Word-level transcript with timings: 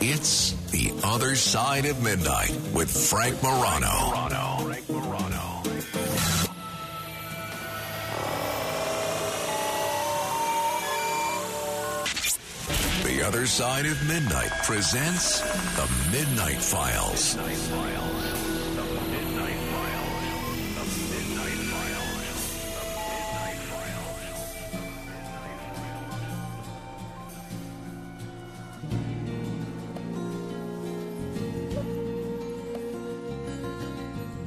It's 0.00 0.52
The 0.70 0.92
Other 1.04 1.36
Side 1.36 1.86
of 1.86 2.02
Midnight 2.02 2.50
with 2.72 2.90
Frank 2.90 3.42
Morano. 3.42 3.88
Frank 4.64 4.88
Morano. 4.88 5.62
The 13.04 13.26
Other 13.26 13.46
Side 13.46 13.86
of 13.86 14.06
Midnight 14.06 14.50
presents 14.64 15.40
The 15.40 15.90
Midnight 16.12 16.60
Files. 16.60 17.36
Midnight 17.36 17.56
Files. 17.56 18.09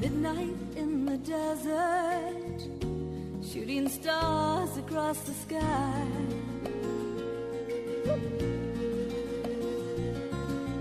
Midnight 0.03 0.57
in 0.75 1.05
the 1.05 1.17
desert, 1.19 2.59
shooting 3.41 3.87
stars 3.87 4.75
across 4.77 5.21
the 5.21 5.31
sky. 5.31 6.07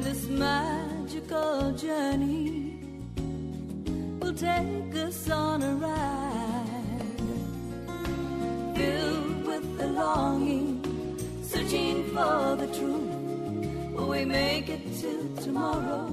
This 0.00 0.26
magical 0.26 1.70
journey 1.70 2.80
will 4.18 4.34
take 4.34 4.92
us 4.96 5.30
on 5.30 5.62
a 5.62 5.74
ride, 5.76 7.20
filled 8.74 9.46
with 9.46 9.78
the 9.78 9.86
longing, 9.86 10.82
searching 11.44 12.08
for 12.08 12.56
the 12.56 12.66
truth. 12.76 13.14
Will 13.94 14.08
we 14.08 14.24
make 14.24 14.68
it 14.68 14.82
to 15.00 15.12
tomorrow? 15.44 16.10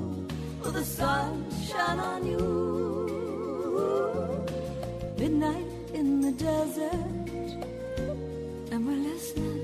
Will 0.61 0.71
the 0.71 0.85
sun 0.85 1.47
shine 1.65 1.99
on 1.99 2.27
you? 2.27 2.68
Desert, 6.39 6.93
and 8.71 8.87
we're 8.87 8.95
listening. 8.95 9.58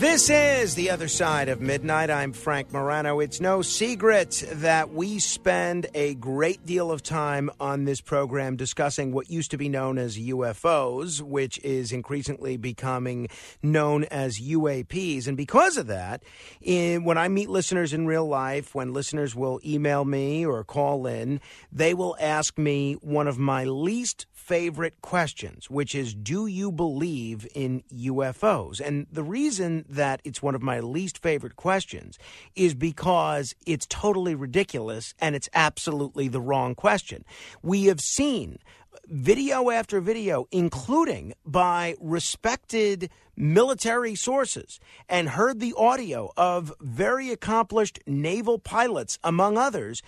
This 0.00 0.30
is 0.30 0.76
The 0.76 0.88
Other 0.88 1.08
Side 1.08 1.50
of 1.50 1.60
Midnight. 1.60 2.08
I'm 2.08 2.32
Frank 2.32 2.72
Morano. 2.72 3.20
It's 3.20 3.38
no 3.38 3.60
secret 3.60 4.42
that 4.50 4.94
we 4.94 5.18
spend 5.18 5.88
a 5.94 6.14
great 6.14 6.64
deal 6.64 6.90
of 6.90 7.02
time 7.02 7.50
on 7.60 7.84
this 7.84 8.00
program 8.00 8.56
discussing 8.56 9.12
what 9.12 9.28
used 9.28 9.50
to 9.50 9.58
be 9.58 9.68
known 9.68 9.98
as 9.98 10.16
UFOs, 10.16 11.20
which 11.20 11.58
is 11.58 11.92
increasingly 11.92 12.56
becoming 12.56 13.28
known 13.62 14.04
as 14.04 14.40
UAPs. 14.40 15.28
And 15.28 15.36
because 15.36 15.76
of 15.76 15.88
that, 15.88 16.22
in, 16.62 17.04
when 17.04 17.18
I 17.18 17.28
meet 17.28 17.50
listeners 17.50 17.92
in 17.92 18.06
real 18.06 18.26
life, 18.26 18.74
when 18.74 18.94
listeners 18.94 19.36
will 19.36 19.60
email 19.62 20.06
me 20.06 20.46
or 20.46 20.64
call 20.64 21.06
in, 21.06 21.42
they 21.70 21.92
will 21.92 22.16
ask 22.18 22.56
me 22.56 22.94
one 23.02 23.28
of 23.28 23.38
my 23.38 23.64
least 23.64 24.24
favorite 24.50 25.00
questions, 25.00 25.70
which 25.70 25.94
is 25.94 26.12
Do 26.12 26.46
you 26.46 26.72
believe 26.72 27.46
in 27.54 27.84
UFOs? 27.94 28.80
And 28.80 29.06
the 29.12 29.22
reason 29.22 29.84
that 29.90 30.20
it's 30.24 30.42
one 30.42 30.54
of 30.54 30.62
my 30.62 30.80
least 30.80 31.18
favorite 31.18 31.56
questions 31.56 32.18
is 32.54 32.74
because 32.74 33.54
it's 33.66 33.86
totally 33.86 34.34
ridiculous 34.34 35.14
and 35.20 35.34
it's 35.34 35.48
absolutely 35.54 36.28
the 36.28 36.40
wrong 36.40 36.74
question. 36.74 37.24
We 37.62 37.84
have 37.86 38.00
seen 38.00 38.58
video 39.06 39.70
after 39.70 40.00
video, 40.00 40.46
including 40.50 41.34
by 41.44 41.94
respected 42.00 43.10
military 43.36 44.14
sources, 44.14 44.78
and 45.08 45.30
heard 45.30 45.60
the 45.60 45.74
audio 45.76 46.30
of 46.36 46.72
very 46.80 47.30
accomplished 47.30 47.98
naval 48.06 48.58
pilots, 48.58 49.18
among 49.24 49.56
others, 49.56 50.02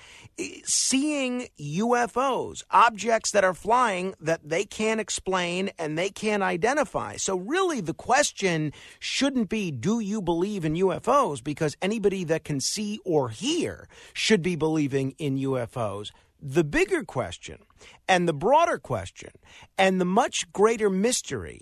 seeing 0.64 1.48
UFOs, 1.58 2.62
objects 2.70 3.30
that 3.32 3.44
are 3.44 3.54
flying 3.54 4.14
that 4.20 4.46
they 4.46 4.64
can't 4.64 5.00
explain 5.00 5.70
and 5.78 5.96
they 5.96 6.10
can't 6.10 6.42
identify. 6.42 7.16
So, 7.16 7.36
really, 7.36 7.80
the 7.80 7.94
question 7.94 8.72
shouldn't 8.98 9.48
be 9.48 9.70
do 9.70 10.00
you 10.00 10.20
believe 10.20 10.64
in 10.64 10.74
UFOs? 10.74 11.42
Because 11.42 11.76
anybody 11.80 12.24
that 12.24 12.44
can 12.44 12.60
see 12.60 13.00
or 13.04 13.30
hear 13.30 13.88
should 14.12 14.42
be 14.42 14.56
believing 14.56 15.14
in 15.18 15.38
UFOs. 15.38 16.10
The 16.44 16.64
bigger 16.64 17.04
question 17.04 17.58
and 18.08 18.26
the 18.26 18.32
broader 18.32 18.76
question 18.76 19.30
and 19.78 20.00
the 20.00 20.04
much 20.04 20.50
greater 20.52 20.90
mystery 20.90 21.60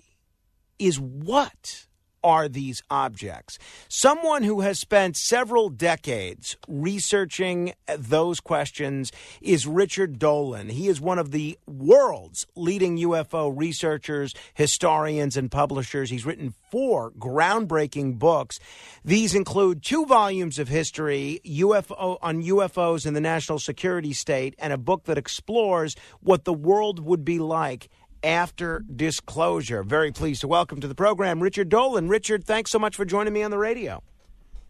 is 0.79 0.99
what 0.99 1.85
are 2.23 2.47
these 2.47 2.83
objects? 2.89 3.57
Someone 3.87 4.43
who 4.43 4.61
has 4.61 4.79
spent 4.79 5.17
several 5.17 5.69
decades 5.69 6.57
researching 6.67 7.73
those 7.97 8.39
questions 8.39 9.11
is 9.41 9.67
Richard 9.67 10.19
Dolan. 10.19 10.69
He 10.69 10.87
is 10.87 11.01
one 11.01 11.19
of 11.19 11.31
the 11.31 11.57
world's 11.67 12.45
leading 12.55 12.97
UFO 12.97 13.51
researchers, 13.55 14.33
historians, 14.53 15.37
and 15.37 15.51
publishers. 15.51 16.09
He's 16.09 16.25
written 16.25 16.53
four 16.69 17.11
groundbreaking 17.11 18.17
books. 18.17 18.59
These 19.03 19.35
include 19.35 19.83
two 19.83 20.05
volumes 20.05 20.59
of 20.59 20.67
history 20.67 21.41
UFO 21.45 22.17
on 22.21 22.43
UFOs 22.43 23.05
in 23.05 23.13
the 23.13 23.21
national 23.21 23.59
security 23.59 24.13
state 24.13 24.55
and 24.59 24.71
a 24.71 24.77
book 24.77 25.05
that 25.05 25.17
explores 25.17 25.95
what 26.21 26.45
the 26.45 26.53
world 26.53 26.99
would 26.99 27.25
be 27.25 27.39
like 27.39 27.89
after 28.23 28.83
disclosure. 28.95 29.83
Very 29.83 30.11
pleased 30.11 30.41
to 30.41 30.47
welcome 30.47 30.81
to 30.81 30.87
the 30.87 30.95
program 30.95 31.41
Richard 31.41 31.69
Dolan. 31.69 32.07
Richard, 32.09 32.43
thanks 32.43 32.71
so 32.71 32.79
much 32.79 32.95
for 32.95 33.05
joining 33.05 33.33
me 33.33 33.43
on 33.43 33.51
the 33.51 33.57
radio. 33.57 34.03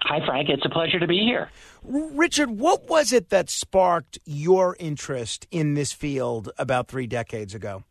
Hi, 0.03 0.19
Frank. 0.25 0.49
It's 0.49 0.65
a 0.65 0.69
pleasure 0.69 0.99
to 0.99 1.07
be 1.07 1.19
here. 1.19 1.49
Richard, 1.83 2.49
what 2.49 2.89
was 2.89 3.13
it 3.13 3.29
that 3.29 3.49
sparked 3.49 4.17
your 4.25 4.75
interest 4.79 5.47
in 5.51 5.75
this 5.75 5.93
field 5.93 6.49
about 6.57 6.87
three 6.87 7.07
decades 7.07 7.53
ago? 7.53 7.83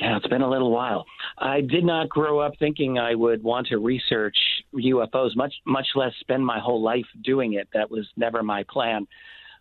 Yeah, 0.00 0.16
it's 0.16 0.26
been 0.28 0.40
a 0.40 0.48
little 0.48 0.70
while. 0.70 1.04
I 1.38 1.60
did 1.60 1.84
not 1.84 2.08
grow 2.08 2.38
up 2.40 2.54
thinking 2.58 2.98
I 2.98 3.14
would 3.14 3.42
want 3.42 3.66
to 3.66 3.78
research 3.78 4.36
UFOs, 4.74 5.36
much 5.36 5.52
much 5.66 5.88
less 5.94 6.12
spend 6.20 6.44
my 6.44 6.58
whole 6.58 6.82
life 6.82 7.04
doing 7.22 7.52
it. 7.52 7.68
That 7.74 7.90
was 7.90 8.08
never 8.16 8.42
my 8.42 8.64
plan. 8.70 9.06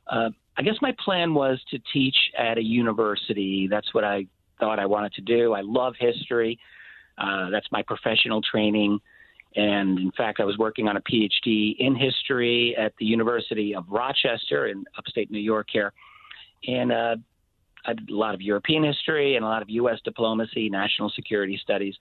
Uh, 0.08 0.30
I 0.58 0.62
guess 0.62 0.76
my 0.82 0.94
plan 1.04 1.34
was 1.34 1.62
to 1.72 1.80
teach 1.94 2.16
at 2.38 2.58
a 2.58 2.64
university. 2.64 3.68
That's 3.70 3.94
what 3.94 4.06
I 4.06 4.28
thought 4.60 4.80
I 4.80 4.86
wanted 4.86 5.14
to 5.14 5.22
do. 5.22 5.54
I 5.54 5.62
love 5.62 5.94
history. 6.00 6.60
Uh, 7.18 7.50
that's 7.50 7.68
my 7.72 7.82
professional 7.82 8.42
training. 8.42 9.00
And 9.56 9.98
in 9.98 10.12
fact, 10.12 10.40
I 10.40 10.44
was 10.44 10.58
working 10.58 10.88
on 10.88 10.98
a 10.98 11.02
PhD 11.02 11.76
in 11.80 11.96
history 11.96 12.76
at 12.78 12.94
the 13.00 13.06
University 13.06 13.74
of 13.76 13.86
Rochester 13.90 14.68
in 14.68 14.86
upstate 14.98 15.32
New 15.32 15.40
York 15.40 15.68
here. 15.72 15.92
And 16.68 16.92
uh, 16.92 17.16
I 17.86 17.94
did 17.94 18.10
a 18.10 18.16
lot 18.16 18.36
of 18.36 18.42
European 18.42 18.84
history 18.84 19.36
and 19.36 19.44
a 19.44 19.48
lot 19.48 19.62
of 19.62 19.70
U.S. 19.70 20.00
diplomacy, 20.04 20.70
national 20.70 21.10
security 21.10 21.60
studies. 21.62 21.96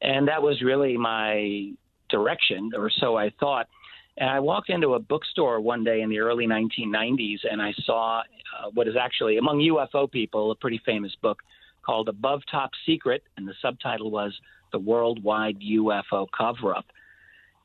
And 0.00 0.26
that 0.26 0.42
was 0.42 0.60
really 0.60 0.96
my 0.96 1.70
direction, 2.10 2.72
or 2.76 2.90
so 2.90 3.16
I 3.16 3.30
thought. 3.38 3.68
And 4.16 4.28
I 4.28 4.40
walked 4.40 4.68
into 4.68 4.94
a 4.94 4.98
bookstore 4.98 5.60
one 5.60 5.84
day 5.84 6.02
in 6.02 6.10
the 6.10 6.18
early 6.18 6.46
1990s 6.46 7.38
and 7.50 7.62
I 7.62 7.72
saw 7.84 8.20
uh, 8.20 8.70
what 8.74 8.88
is 8.88 8.94
actually, 9.00 9.38
among 9.38 9.58
UFO 9.60 10.10
people, 10.10 10.50
a 10.50 10.54
pretty 10.54 10.80
famous 10.84 11.12
book 11.22 11.38
called 11.84 12.08
Above 12.08 12.42
Top 12.50 12.70
Secret, 12.86 13.22
and 13.36 13.46
the 13.46 13.54
subtitle 13.60 14.10
was 14.10 14.32
The 14.72 14.78
Worldwide 14.78 15.58
UFO 15.60 16.26
Cover 16.36 16.74
Up. 16.74 16.86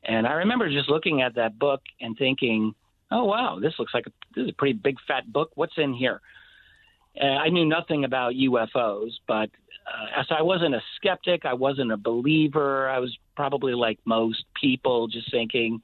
And 0.04 0.26
I 0.26 0.32
remember 0.34 0.70
just 0.70 0.88
looking 0.88 1.22
at 1.22 1.34
that 1.34 1.58
book 1.58 1.80
and 2.00 2.16
thinking, 2.16 2.74
oh, 3.10 3.24
wow, 3.24 3.58
this 3.60 3.74
looks 3.78 3.94
like 3.94 4.06
a, 4.06 4.10
this 4.34 4.44
is 4.44 4.50
a 4.50 4.54
pretty 4.54 4.74
big 4.74 4.96
fat 5.06 5.30
book. 5.32 5.50
What's 5.54 5.76
in 5.76 5.92
here? 5.92 6.20
Uh, 7.20 7.26
I 7.26 7.48
knew 7.48 7.66
nothing 7.66 8.04
about 8.04 8.34
UFOs, 8.34 9.10
but 9.26 9.50
uh, 9.88 10.22
so 10.28 10.34
I 10.34 10.42
wasn't 10.42 10.74
a 10.74 10.82
skeptic. 10.96 11.44
I 11.44 11.54
wasn't 11.54 11.92
a 11.92 11.96
believer. 11.96 12.88
I 12.88 12.98
was 12.98 13.16
probably 13.36 13.74
like 13.74 13.98
most 14.04 14.44
people, 14.60 15.08
just 15.08 15.30
thinking, 15.30 15.80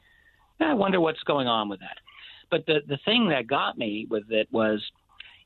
I 0.60 0.74
wonder 0.74 1.00
what's 1.00 1.22
going 1.24 1.48
on 1.48 1.68
with 1.68 1.80
that. 1.80 1.98
But 2.50 2.66
the 2.66 2.80
the 2.86 2.98
thing 3.04 3.28
that 3.30 3.46
got 3.46 3.76
me 3.76 4.06
with 4.08 4.30
it 4.30 4.48
was, 4.52 4.80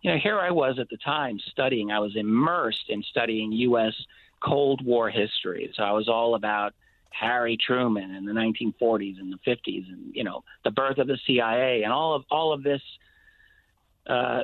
you 0.03 0.13
know, 0.13 0.19
here 0.19 0.39
I 0.39 0.51
was 0.51 0.79
at 0.79 0.89
the 0.91 0.97
time 0.99 1.39
studying. 1.51 1.91
I 1.91 1.99
was 1.99 2.17
immersed 2.17 2.89
in 2.89 3.03
studying 3.03 3.53
U.S. 3.53 3.95
Cold 4.41 4.85
War 4.85 5.11
history. 5.11 5.73
So 5.75 5.83
I 5.83 5.93
was 5.93 6.09
all 6.09 6.35
about 6.35 6.75
Harry 7.11 7.57
Truman 7.57 8.15
in 8.15 8.25
the 8.25 8.33
1940s 8.33 9.19
and 9.19 9.33
the 9.33 9.39
50s, 9.51 9.89
and 9.89 10.15
you 10.15 10.25
know 10.25 10.45
the 10.65 10.71
birth 10.71 10.99
of 10.99 11.09
the 11.09 11.19
CIA 11.27 11.83
and 11.83 11.93
all 11.93 12.15
of 12.15 12.25
all 12.31 12.53
of 12.53 12.63
this 12.63 12.83
uh, 14.07 14.43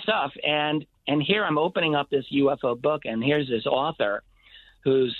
stuff. 0.00 0.32
And 0.44 0.86
and 1.06 1.22
here 1.22 1.44
I'm 1.44 1.58
opening 1.58 1.94
up 1.94 2.08
this 2.10 2.26
UFO 2.32 2.80
book, 2.80 3.02
and 3.04 3.22
here's 3.22 3.48
this 3.48 3.66
author 3.66 4.22
who's 4.84 5.16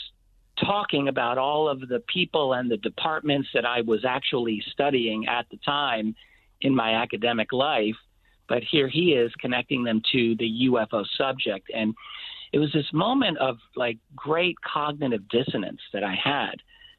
talking 0.65 1.09
about 1.09 1.39
all 1.39 1.69
of 1.69 1.81
the 1.81 2.03
people 2.13 2.53
and 2.53 2.71
the 2.71 2.77
departments 2.77 3.49
that 3.55 3.65
I 3.65 3.81
was 3.83 4.05
actually 4.05 4.63
studying 4.73 5.27
at 5.27 5.47
the 5.51 5.57
time 5.59 6.15
in 6.61 6.75
my 6.75 6.95
academic 6.95 7.53
life. 7.53 7.97
But 8.49 8.63
here 8.63 8.89
he 8.89 9.13
is 9.13 9.33
connecting 9.39 9.85
them 9.85 10.03
to 10.13 10.35
the 10.37 10.69
UFO 10.71 11.05
subject. 11.17 11.71
And 11.75 11.95
it 12.53 12.59
was 12.59 12.73
this 12.73 12.87
moment 12.93 13.39
of 13.39 13.59
like 13.77 13.99
great 14.17 14.57
cognitive 14.61 15.29
dissonance 15.29 15.81
that 15.93 16.03
I 16.03 16.15
had, 16.23 16.57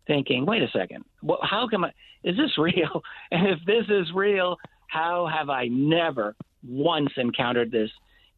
thinking, 0.07 0.45
wait 0.45 0.61
a 0.61 0.69
second, 0.69 1.03
what, 1.21 1.39
how 1.43 1.67
come 1.67 1.85
I, 1.85 1.91
is 2.23 2.37
this 2.37 2.57
real? 2.57 3.01
And 3.31 3.47
if 3.47 3.59
this 3.65 3.85
is 3.89 4.11
real, 4.13 4.57
how 4.87 5.27
have 5.27 5.49
I 5.49 5.67
never 5.67 6.35
once 6.67 7.11
encountered 7.17 7.71
this 7.71 7.89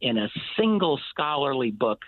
in 0.02 0.18
a 0.18 0.28
single 0.58 1.00
scholarly 1.10 1.72
book 1.72 2.00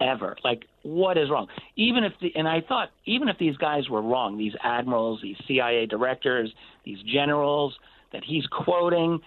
ever? 0.00 0.36
Like, 0.44 0.64
what 0.82 1.18
is 1.18 1.30
wrong? 1.30 1.48
Even 1.76 2.04
if 2.04 2.12
the, 2.20 2.34
and 2.34 2.48
I 2.48 2.62
thought, 2.62 2.90
even 3.04 3.28
if 3.28 3.38
these 3.38 3.56
guys 3.56 3.88
were 3.88 4.02
wrong, 4.02 4.38
these 4.38 4.54
admirals, 4.62 5.20
these 5.22 5.36
CIA 5.46 5.86
directors, 5.86 6.52
these 6.84 6.98
generals 7.02 7.74
that 8.12 8.24
he's 8.24 8.46
quoting, 8.46 9.20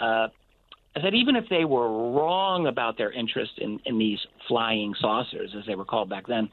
uh, 0.00 0.28
said, 1.02 1.14
even 1.14 1.36
if 1.36 1.44
they 1.50 1.64
were 1.64 2.12
wrong 2.12 2.66
about 2.66 2.96
their 2.96 3.12
interest 3.12 3.52
in, 3.58 3.78
in 3.84 3.98
these 3.98 4.18
flying 4.48 4.94
saucers, 5.00 5.54
as 5.58 5.64
they 5.66 5.74
were 5.74 5.84
called 5.84 6.08
back 6.08 6.26
then, 6.26 6.48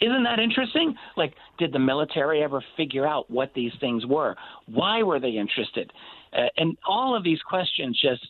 isn't 0.00 0.22
that 0.24 0.38
interesting? 0.38 0.94
Like, 1.16 1.34
did 1.58 1.72
the 1.72 1.78
military 1.78 2.42
ever 2.42 2.64
figure 2.76 3.06
out 3.06 3.30
what 3.30 3.52
these 3.54 3.72
things 3.80 4.06
were? 4.06 4.34
Why 4.66 5.02
were 5.02 5.20
they 5.20 5.30
interested? 5.30 5.92
Uh, 6.32 6.46
and 6.56 6.76
all 6.86 7.14
of 7.14 7.22
these 7.22 7.40
questions 7.42 7.98
just 8.00 8.26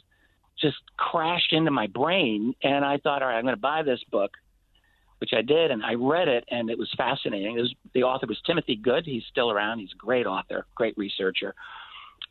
just 0.60 0.76
crashed 0.98 1.54
into 1.54 1.70
my 1.70 1.86
brain, 1.86 2.54
and 2.62 2.84
I 2.84 2.98
thought, 2.98 3.22
all 3.22 3.28
right, 3.28 3.38
I'm 3.38 3.44
going 3.44 3.54
to 3.54 3.60
buy 3.60 3.82
this 3.82 4.00
book, 4.10 4.32
which 5.16 5.30
I 5.34 5.40
did, 5.40 5.70
and 5.70 5.82
I 5.82 5.94
read 5.94 6.28
it, 6.28 6.44
and 6.50 6.68
it 6.68 6.76
was 6.76 6.90
fascinating. 6.98 7.56
It 7.56 7.62
was, 7.62 7.74
the 7.94 8.02
author 8.02 8.26
was 8.26 8.38
Timothy 8.44 8.76
Good. 8.76 9.06
He's 9.06 9.22
still 9.30 9.50
around. 9.50 9.78
He's 9.78 9.92
a 9.94 9.96
great 9.96 10.26
author, 10.26 10.66
great 10.74 10.98
researcher, 10.98 11.54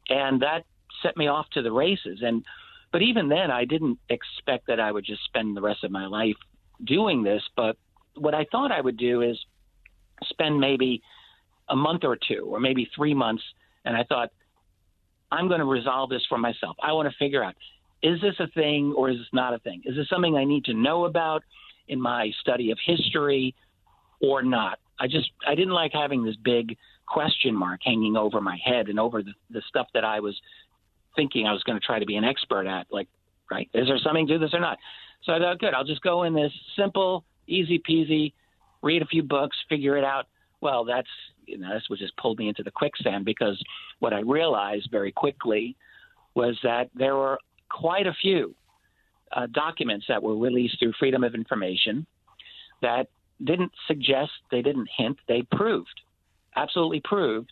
and 0.09 0.39
that 0.44 0.63
set 1.01 1.17
me 1.17 1.27
off 1.27 1.47
to 1.53 1.61
the 1.61 1.71
races. 1.71 2.19
And 2.21 2.43
but 2.91 3.01
even 3.01 3.29
then, 3.29 3.51
I 3.51 3.65
didn't 3.65 3.99
expect 4.09 4.67
that 4.67 4.79
I 4.79 4.91
would 4.91 5.05
just 5.05 5.23
spend 5.25 5.55
the 5.55 5.61
rest 5.61 5.83
of 5.83 5.91
my 5.91 6.07
life 6.07 6.35
doing 6.85 7.23
this. 7.23 7.43
But 7.55 7.77
what 8.15 8.33
I 8.33 8.45
thought 8.51 8.71
I 8.71 8.81
would 8.81 8.97
do 8.97 9.21
is 9.21 9.37
spend 10.23 10.59
maybe 10.59 11.01
a 11.69 11.75
month 11.75 12.03
or 12.03 12.17
two, 12.17 12.45
or 12.45 12.59
maybe 12.59 12.89
three 12.95 13.13
months, 13.13 13.43
and 13.85 13.95
I 13.95 14.03
thought 14.03 14.29
I'm 15.31 15.47
going 15.47 15.59
to 15.59 15.65
resolve 15.65 16.09
this 16.09 16.25
for 16.27 16.37
myself. 16.37 16.75
I 16.81 16.91
want 16.93 17.09
to 17.09 17.15
figure 17.17 17.43
out 17.43 17.55
is 18.01 18.19
this 18.21 18.35
a 18.39 18.47
thing 18.47 18.93
or 18.97 19.09
is 19.09 19.17
this 19.17 19.27
not 19.33 19.53
a 19.53 19.59
thing? 19.59 19.81
Is 19.85 19.95
this 19.95 20.07
something 20.09 20.35
I 20.35 20.45
need 20.45 20.65
to 20.65 20.73
know 20.73 21.05
about 21.05 21.43
in 21.87 21.99
my 22.01 22.31
study 22.39 22.71
of 22.71 22.77
history 22.85 23.53
or 24.21 24.41
not? 24.41 24.79
I 24.99 25.07
just 25.07 25.29
I 25.47 25.55
didn't 25.55 25.73
like 25.73 25.91
having 25.93 26.23
this 26.23 26.35
big 26.43 26.77
question 27.07 27.55
mark 27.55 27.81
hanging 27.83 28.15
over 28.15 28.39
my 28.39 28.57
head 28.63 28.87
and 28.87 28.99
over 28.99 29.23
the, 29.23 29.33
the 29.49 29.61
stuff 29.67 29.87
that 29.93 30.05
I 30.05 30.19
was 30.19 30.39
thinking 31.15 31.47
I 31.47 31.53
was 31.53 31.63
going 31.63 31.79
to 31.79 31.85
try 31.85 32.00
to 32.00 32.06
be 32.06 32.15
an 32.15 32.23
expert 32.23 32.67
at. 32.67 32.88
Like, 32.91 33.07
right? 33.51 33.69
Is 33.73 33.88
there 33.88 34.00
something 34.03 34.27
to 34.27 34.38
this 34.38 34.53
or 34.53 34.59
not? 34.59 34.77
So 35.23 35.33
I 35.33 35.39
thought, 35.39 35.59
good, 35.59 35.73
I'll 35.73 35.83
just 35.83 36.01
go 36.01 36.23
in 36.23 36.33
this 36.33 36.51
simple, 36.77 37.25
easy 37.47 37.79
peasy, 37.79 38.33
read 38.81 39.01
a 39.01 39.06
few 39.06 39.23
books, 39.23 39.57
figure 39.67 39.97
it 39.97 40.03
out. 40.03 40.27
Well, 40.61 40.85
that's 40.85 41.07
you 41.50 41.57
know, 41.57 41.73
this 41.73 41.83
was 41.89 42.00
just 42.00 42.15
pulled 42.17 42.38
me 42.38 42.47
into 42.47 42.63
the 42.63 42.71
quicksand 42.71 43.25
because 43.25 43.61
what 44.00 44.13
I 44.13 44.19
realized 44.19 44.89
very 44.91 45.11
quickly 45.11 45.75
was 46.35 46.57
that 46.63 46.89
there 46.94 47.15
were 47.15 47.39
quite 47.69 48.06
a 48.06 48.13
few 48.21 48.56
uh, 49.35 49.47
documents 49.51 50.06
that 50.07 50.21
were 50.21 50.38
released 50.38 50.77
through 50.79 50.94
Freedom 51.00 51.23
of 51.23 51.33
Information 51.33 52.06
that 52.81 53.07
didn't 53.44 53.71
suggest, 53.88 54.31
they 54.51 54.61
didn't 54.61 54.89
hint, 54.95 55.17
they 55.27 55.41
proved, 55.51 56.01
absolutely 56.56 57.01
proved 57.03 57.50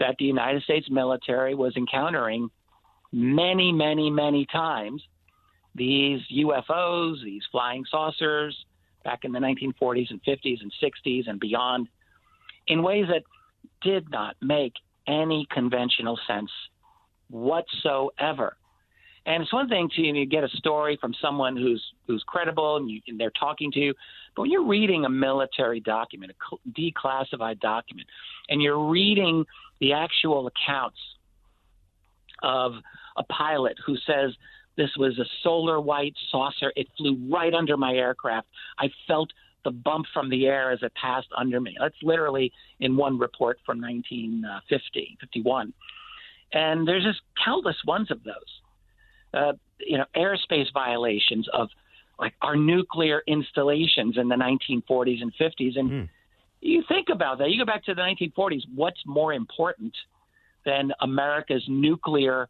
that 0.00 0.16
the 0.18 0.24
United 0.24 0.62
States 0.62 0.88
military 0.90 1.54
was 1.54 1.74
encountering 1.76 2.50
many, 3.12 3.72
many, 3.72 4.10
many 4.10 4.46
times 4.46 5.02
these 5.74 6.20
UFOs, 6.32 7.22
these 7.24 7.42
flying 7.50 7.84
saucers 7.90 8.56
back 9.04 9.20
in 9.24 9.32
the 9.32 9.38
1940s 9.38 10.10
and 10.10 10.20
50s 10.24 10.58
and 10.60 10.72
60s 10.82 11.28
and 11.28 11.40
beyond 11.40 11.88
in 12.66 12.82
ways 12.82 13.06
that 13.08 13.22
did 13.82 14.10
not 14.10 14.36
make 14.42 14.74
any 15.06 15.46
conventional 15.50 16.18
sense 16.26 16.50
whatsoever. 17.28 18.56
And 19.26 19.42
it's 19.42 19.52
one 19.52 19.68
thing 19.68 19.88
to 19.96 20.02
you 20.02 20.12
know, 20.12 20.24
get 20.28 20.44
a 20.44 20.48
story 20.56 20.98
from 21.00 21.14
someone 21.20 21.56
who's 21.56 21.82
who's 22.06 22.24
credible 22.26 22.76
and, 22.76 22.90
you, 22.90 23.00
and 23.06 23.20
they're 23.20 23.32
talking 23.38 23.70
to 23.72 23.78
you, 23.78 23.94
but 24.34 24.42
when 24.42 24.50
you're 24.50 24.66
reading 24.66 25.04
a 25.04 25.08
military 25.08 25.80
document, 25.80 26.32
a 26.32 26.70
declassified 26.70 27.60
document, 27.60 28.08
and 28.48 28.62
you're 28.62 28.88
reading 28.88 29.44
the 29.80 29.92
actual 29.92 30.48
accounts 30.48 30.98
of 32.42 32.72
a 33.16 33.24
pilot 33.24 33.76
who 33.84 33.96
says 34.06 34.32
this 34.76 34.90
was 34.96 35.18
a 35.18 35.24
solar 35.42 35.80
white 35.80 36.14
saucer. 36.30 36.72
It 36.76 36.88
flew 36.96 37.18
right 37.30 37.52
under 37.52 37.76
my 37.76 37.94
aircraft. 37.94 38.48
I 38.78 38.90
felt 39.06 39.30
the 39.64 39.70
bump 39.70 40.06
from 40.12 40.30
the 40.30 40.46
air 40.46 40.70
as 40.70 40.82
it 40.82 40.92
passed 41.00 41.28
under 41.36 41.60
me. 41.60 41.76
That's 41.78 41.96
literally 42.02 42.52
in 42.78 42.96
one 42.96 43.18
report 43.18 43.58
from 43.66 43.80
1950, 43.80 45.18
51. 45.20 45.72
And 46.52 46.88
there's 46.88 47.04
just 47.04 47.20
countless 47.44 47.76
ones 47.86 48.10
of 48.10 48.22
those. 48.24 48.34
Uh, 49.32 49.52
you 49.78 49.96
know, 49.96 50.06
airspace 50.16 50.72
violations 50.72 51.48
of 51.52 51.68
like 52.18 52.34
our 52.42 52.56
nuclear 52.56 53.22
installations 53.26 54.18
in 54.18 54.28
the 54.28 54.34
1940s 54.34 55.22
and 55.22 55.32
50s. 55.40 55.78
And 55.78 55.90
mm. 55.90 56.08
you 56.60 56.82
think 56.88 57.08
about 57.10 57.38
that. 57.38 57.50
You 57.50 57.58
go 57.58 57.66
back 57.66 57.84
to 57.84 57.94
the 57.94 58.02
1940s. 58.02 58.62
What's 58.74 59.00
more 59.06 59.32
important 59.32 59.94
than 60.64 60.92
America's 61.00 61.64
nuclear 61.68 62.48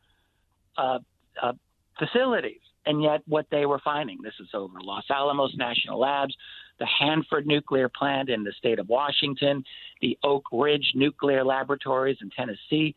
uh, 0.77 0.99
uh, 1.43 1.53
facilities? 1.99 2.61
And 2.87 3.03
yet, 3.03 3.21
what 3.27 3.47
they 3.51 3.67
were 3.67 3.81
finding 3.85 4.19
this 4.23 4.33
is 4.41 4.49
over 4.55 4.81
Los 4.83 5.05
Alamos 5.11 5.55
National 5.57 6.01
Labs, 6.01 6.35
the 6.79 6.87
Hanford 6.87 7.47
Nuclear 7.47 7.91
Plant 7.91 8.31
in 8.31 8.43
the 8.43 8.53
state 8.57 8.79
of 8.79 8.89
Washington, 8.89 9.63
the 10.01 10.19
Oak 10.25 10.45
Ridge 10.51 10.93
Nuclear 10.95 11.45
Laboratories 11.45 12.17
in 12.23 12.31
Tennessee. 12.31 12.95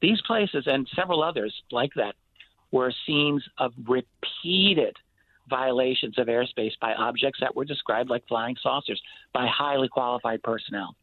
These 0.00 0.20
places 0.26 0.64
and 0.66 0.88
several 0.96 1.22
others 1.22 1.54
like 1.70 1.92
that 1.96 2.14
were 2.70 2.92
scenes 3.06 3.44
of 3.58 3.72
repeated 3.86 4.96
violations 5.48 6.18
of 6.18 6.26
airspace 6.26 6.72
by 6.80 6.94
objects 6.94 7.40
that 7.40 7.54
were 7.54 7.64
described 7.64 8.10
like 8.10 8.26
flying 8.28 8.56
saucers 8.62 9.00
by 9.32 9.46
highly 9.46 9.88
qualified 9.88 10.42
personnel. 10.42 10.94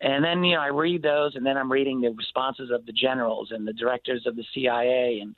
And 0.00 0.24
then, 0.24 0.42
you 0.42 0.54
know, 0.54 0.62
I 0.62 0.68
read 0.68 1.02
those, 1.02 1.34
and 1.34 1.44
then 1.44 1.56
I'm 1.56 1.70
reading 1.70 2.00
the 2.00 2.08
responses 2.08 2.70
of 2.70 2.86
the 2.86 2.92
generals 2.92 3.50
and 3.50 3.66
the 3.66 3.72
directors 3.72 4.24
of 4.26 4.36
the 4.36 4.44
CIA 4.54 5.20
and 5.20 5.34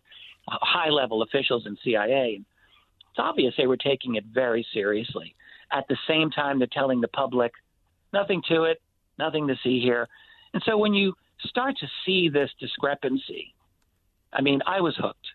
uh, 0.47 0.57
high 0.61 0.89
level 0.89 1.23
officials 1.23 1.67
in 1.67 1.77
CIA. 1.83 2.41
It's 3.11 3.19
obvious 3.19 3.55
they 3.57 3.67
were 3.67 3.77
taking 3.77 4.15
it 4.15 4.25
very 4.33 4.67
seriously. 4.73 5.35
At 5.73 5.85
the 5.89 5.97
same 6.09 6.31
time, 6.31 6.59
they're 6.59 6.69
telling 6.73 7.01
the 7.01 7.09
public, 7.09 7.53
nothing 8.13 8.43
to 8.49 8.65
it, 8.65 8.81
nothing 9.19 9.49
to 9.49 9.57
see 9.65 9.81
here. 9.81 10.09
And 10.55 10.63
so 10.65 10.79
when 10.79 10.95
you 10.95 11.15
start 11.45 11.77
to 11.79 11.89
see 12.05 12.29
this 12.29 12.51
discrepancy 12.61 13.55
I 14.33 14.41
mean, 14.41 14.61
I 14.67 14.81
was 14.81 14.97
hooked. 14.97 15.27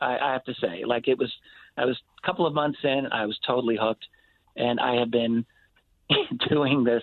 I, 0.00 0.18
I 0.18 0.32
have 0.32 0.44
to 0.44 0.54
say, 0.60 0.84
like 0.84 1.08
it 1.08 1.18
was. 1.18 1.32
I 1.76 1.86
was 1.86 1.96
a 2.22 2.26
couple 2.26 2.46
of 2.46 2.52
months 2.52 2.78
in. 2.84 3.06
I 3.12 3.24
was 3.24 3.38
totally 3.46 3.78
hooked, 3.80 4.04
and 4.56 4.78
I 4.78 4.96
have 4.96 5.10
been 5.10 5.44
doing 6.50 6.84
this 6.84 7.02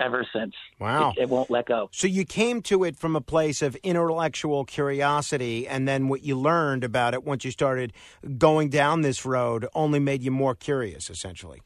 ever 0.00 0.26
since. 0.32 0.54
Wow. 0.78 1.12
It, 1.16 1.22
it, 1.22 1.28
won't 1.28 1.50
let 1.50 1.66
go. 1.66 1.88
So 1.92 2.06
you 2.06 2.24
came 2.24 2.62
to 2.62 2.84
it 2.84 2.96
from 2.96 3.14
a 3.14 3.20
place 3.20 3.62
of 3.62 3.76
intellectual 3.76 4.64
curiosity, 4.64 5.68
and 5.68 5.86
then 5.86 6.08
what 6.08 6.22
you 6.22 6.38
learned 6.38 6.84
about 6.84 7.14
it 7.14 7.24
once 7.24 7.44
you 7.44 7.50
started 7.50 7.92
going 8.38 8.70
down 8.70 9.02
this 9.02 9.24
road 9.24 9.66
only 9.74 9.98
made 9.98 10.22
you 10.22 10.30
more 10.30 10.54
curious, 10.54 11.10
essentially. 11.10 11.60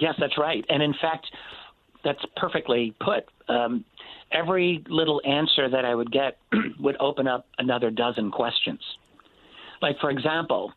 Yes, 0.00 0.14
that's 0.18 0.38
right. 0.38 0.64
And 0.68 0.82
in 0.82 0.94
fact, 1.00 1.26
that's 2.04 2.24
perfectly 2.36 2.94
put. 3.00 3.24
Um, 3.48 3.84
every 4.32 4.84
little 4.88 5.20
answer 5.24 5.68
that 5.68 5.84
I 5.84 5.94
would 5.94 6.10
get 6.10 6.38
would 6.80 6.96
open 7.00 7.28
up 7.28 7.46
another 7.58 7.90
dozen 7.90 8.30
questions. 8.30 8.80
Like, 9.80 9.98
for 10.00 10.10
example, 10.10 10.72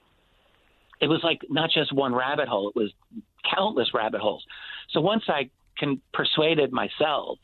it 1.01 1.07
was 1.07 1.21
like 1.23 1.41
not 1.49 1.69
just 1.71 1.93
one 1.93 2.13
rabbit 2.13 2.47
hole, 2.47 2.69
it 2.69 2.75
was 2.75 2.91
countless 3.53 3.93
rabbit 3.93 4.21
holes. 4.21 4.45
So 4.91 5.01
once 5.01 5.23
I 5.27 5.49
can 5.77 6.01
persuaded 6.13 6.71
myself 6.71 7.39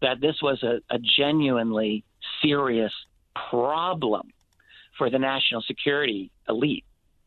that 0.00 0.20
this 0.20 0.36
was 0.42 0.62
a, 0.62 0.80
a 0.90 0.98
genuinely 0.98 2.04
serious 2.42 2.92
problem 3.50 4.28
for 4.98 5.10
the 5.10 5.18
national 5.18 5.62
security 5.62 6.30
elite 6.48 6.84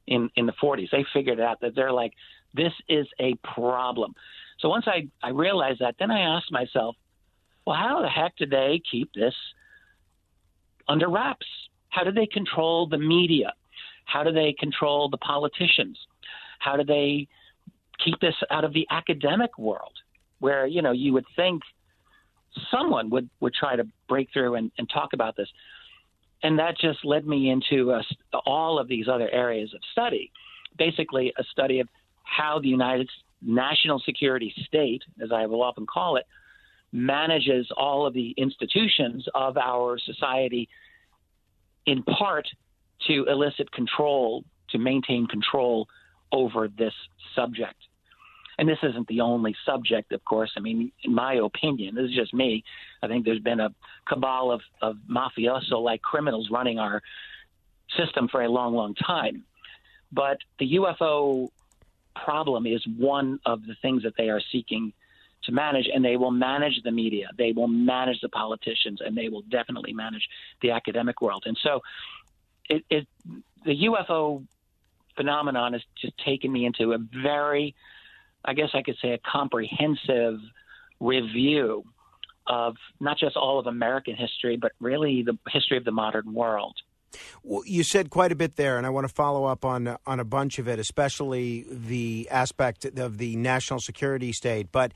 in, 0.08 0.30
in 0.36 0.46
the 0.46 0.54
40s, 0.54 0.90
they 0.92 1.06
figured 1.14 1.40
out 1.40 1.62
that 1.62 1.76
they're 1.76 1.92
like, 1.92 2.14
this 2.54 2.74
is 2.88 3.08
a 3.20 3.36
problem. 3.44 4.14
So 4.60 4.70
once 4.70 4.86
I, 4.88 5.08
I 5.24 5.30
realized 5.30 5.82
that, 5.82 5.96
then 6.00 6.12
I 6.12 6.38
asked 6.38 6.52
myself, 6.52 6.96
well, 7.66 7.76
how 7.76 8.02
the 8.02 8.10
heck 8.10 8.36
did 8.38 8.52
they 8.52 8.82
keep 8.90 9.12
this 9.14 9.34
under 10.88 11.10
wraps? 11.10 11.48
How 11.90 12.04
do 12.04 12.12
they 12.12 12.28
control 12.28 12.88
the 12.88 12.98
media? 12.98 13.54
How 14.06 14.24
do 14.24 14.32
they 14.32 14.54
control 14.54 15.10
the 15.10 15.18
politicians? 15.18 15.98
How 16.60 16.78
do 16.78 16.84
they 16.84 17.28
keep 18.04 18.20
this 18.20 18.36
out 18.52 18.64
of 18.64 18.74
the 18.74 18.88
academic 18.92 19.58
world, 19.58 19.94
where 20.40 20.66
you 20.66 20.82
know 20.82 20.92
you 20.92 21.14
would 21.14 21.26
think 21.36 21.62
someone 22.72 23.10
would 23.10 23.30
would 23.40 23.54
try 23.54 23.76
to 23.76 23.88
break 24.08 24.30
through 24.32 24.56
and, 24.56 24.72
and 24.78 24.90
talk 24.90 25.14
about 25.14 25.36
this, 25.36 25.50
and 26.44 26.60
that 26.60 26.78
just 26.78 27.04
led 27.04 27.26
me 27.26 27.50
into 27.50 28.00
all 28.46 28.80
of 28.80 28.88
these 28.88 29.08
other 29.08 29.30
areas 29.32 29.74
of 29.74 29.82
study. 29.92 30.32
Basically, 30.78 31.34
a 31.38 31.44
study 31.52 31.80
of 31.80 31.88
how 32.24 32.60
the 32.60 32.68
United 32.68 33.10
national 33.42 34.00
security 34.00 34.54
state, 34.66 35.04
as 35.22 35.32
I 35.32 35.46
will 35.46 35.62
often 35.62 35.86
call 35.86 36.18
it, 36.18 36.26
manages 36.92 37.68
all 37.76 38.06
of 38.06 38.14
the 38.14 38.34
institutions 38.38 39.26
of 39.36 39.58
our 39.58 40.00
society 40.00 40.68
in 41.86 42.02
part 42.04 42.48
to 43.08 43.26
elicit 43.26 43.72
control, 43.72 44.44
to 44.70 44.78
maintain 44.78 45.28
control 45.28 45.88
over 46.32 46.68
this 46.68 46.94
subject. 47.36 47.76
And 48.58 48.70
this 48.70 48.80
isn't 48.84 49.08
the 49.08 49.22
only 49.22 49.56
subject, 49.66 50.12
of 50.12 50.24
course. 50.24 50.52
I 50.56 50.62
mean, 50.62 50.92
in 51.04 51.14
my 51.14 51.34
opinion, 51.36 51.96
this 51.96 52.06
is 52.06 52.16
just 52.16 52.34
me. 52.34 52.64
I 53.02 53.08
think 53.08 53.26
there's 53.26 53.40
been 53.40 53.60
a 53.60 53.74
cabal 54.08 54.52
of, 54.52 54.62
of 54.82 54.98
mafioso 55.10 55.82
like 55.82 56.02
criminals 56.02 56.50
running 56.50 56.80
our 56.80 57.02
system 57.98 58.28
for 58.28 58.42
a 58.42 58.50
long, 58.50 58.74
long 58.74 58.96
time. 58.96 59.44
But 60.12 60.38
the 60.60 60.76
UFO 60.76 61.50
problem 62.16 62.66
is 62.66 62.82
one 62.98 63.40
of 63.46 63.66
the 63.66 63.76
things 63.82 64.04
that 64.04 64.16
they 64.18 64.30
are 64.30 64.42
seeking 64.52 64.94
to 65.44 65.52
manage, 65.52 65.88
and 65.94 66.04
they 66.04 66.18
will 66.18 66.32
manage 66.32 66.82
the 66.84 66.92
media, 66.92 67.30
they 67.38 67.52
will 67.52 67.68
manage 67.68 68.20
the 68.22 68.30
politicians, 68.30 69.00
and 69.06 69.16
they 69.16 69.30
will 69.30 69.44
definitely 69.44 69.94
manage 69.94 70.28
the 70.62 70.72
academic 70.72 71.22
world. 71.22 71.44
And 71.46 71.58
so, 71.62 71.82
it, 72.68 72.84
it 72.90 73.08
the 73.64 73.86
UFO 73.86 74.44
phenomenon 75.16 75.74
has 75.74 75.82
just 76.02 76.18
taken 76.18 76.52
me 76.52 76.66
into 76.66 76.94
a 76.94 76.98
very, 76.98 77.76
I 78.46 78.54
guess 78.54 78.70
I 78.74 78.82
could 78.82 78.98
say, 79.02 79.12
a 79.12 79.18
comprehensive 79.18 80.40
review 81.00 81.84
of 82.48 82.76
not 83.00 83.18
just 83.18 83.36
all 83.36 83.60
of 83.60 83.68
American 83.68 84.16
history, 84.16 84.58
but 84.58 84.72
really 84.80 85.24
the 85.24 85.38
history 85.50 85.78
of 85.78 85.84
the 85.84 85.92
modern 85.92 86.34
world. 86.34 86.76
Well, 87.44 87.64
you 87.66 87.84
said 87.84 88.10
quite 88.10 88.32
a 88.32 88.36
bit 88.36 88.56
there, 88.56 88.78
and 88.78 88.86
I 88.86 88.90
want 88.90 89.08
to 89.08 89.14
follow 89.14 89.46
up 89.46 89.64
on 89.64 89.96
on 90.06 90.20
a 90.20 90.26
bunch 90.26 90.60
of 90.60 90.68
it, 90.68 90.80
especially 90.80 91.66
the 91.70 92.28
aspect 92.30 92.86
of 92.86 93.18
the 93.18 93.36
national 93.38 93.80
security 93.80 94.34
state. 94.34 94.72
But 94.72 94.94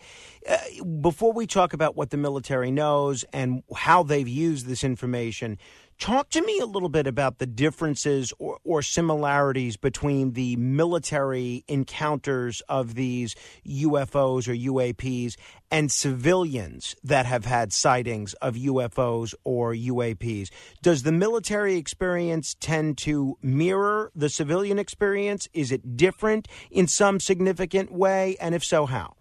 uh, 0.48 0.58
before 1.02 1.34
we 1.34 1.48
talk 1.48 1.74
about 1.74 1.96
what 1.96 2.10
the 2.10 2.18
military 2.18 2.72
knows 2.72 3.24
and 3.32 3.64
how 3.76 4.04
they've 4.04 4.28
used 4.28 4.66
this 4.66 4.84
information, 4.84 5.58
Talk 6.00 6.30
to 6.30 6.42
me 6.42 6.60
a 6.60 6.66
little 6.66 6.88
bit 6.88 7.08
about 7.08 7.40
the 7.40 7.46
differences 7.46 8.32
or, 8.40 8.58
or, 8.64 8.82
similarities 8.82 9.76
between 9.76 10.32
the 10.32 10.56
military 10.56 11.66
encounters 11.68 12.62
of 12.70 12.96
these 12.96 13.36
UFOs 13.68 14.48
or 14.48 14.54
UAPs 14.54 15.36
and 15.70 15.92
civilians 15.92 16.96
that 17.04 17.26
have 17.26 17.44
had 17.44 17.74
sightings 17.74 18.34
of 18.36 18.56
UFOs 18.56 19.34
or 19.44 19.74
UAPs. 19.74 20.48
Does 20.82 21.04
the 21.04 21.12
military 21.12 21.76
experience 21.76 22.56
tend 22.62 22.98
to 23.00 23.38
mirror 23.42 24.10
the 24.16 24.30
civilian 24.30 24.80
experience? 24.80 25.50
Is 25.54 25.70
it 25.70 25.98
different 25.98 26.48
in 26.72 26.88
some 26.88 27.20
significant 27.20 27.92
way? 27.92 28.38
And 28.40 28.56
if 28.56 28.64
so, 28.64 28.86
how? 28.86 29.18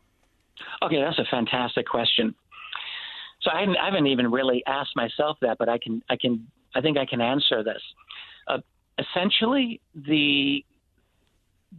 Okay, 0.81 1.01
that's 1.01 1.19
a 1.19 1.27
fantastic 1.29 1.89
question. 1.89 2.37
So 3.43 3.51
I 3.53 3.61
haven't, 3.61 3.77
I 3.79 3.87
haven't 3.87 4.07
even 4.07 4.31
really 4.31 4.63
asked 4.65 4.95
myself 4.95 5.39
that, 5.41 5.59
but 5.59 5.69
I 5.69 5.79
can 5.79 6.03
I 6.09 6.17
can 6.17 6.47
I 6.75 6.81
think 6.81 6.99
I 6.99 7.07
can 7.07 7.21
answer 7.21 7.63
this. 7.65 7.83
Uh, 8.47 8.59
essentially, 8.99 9.81
the, 9.95 10.65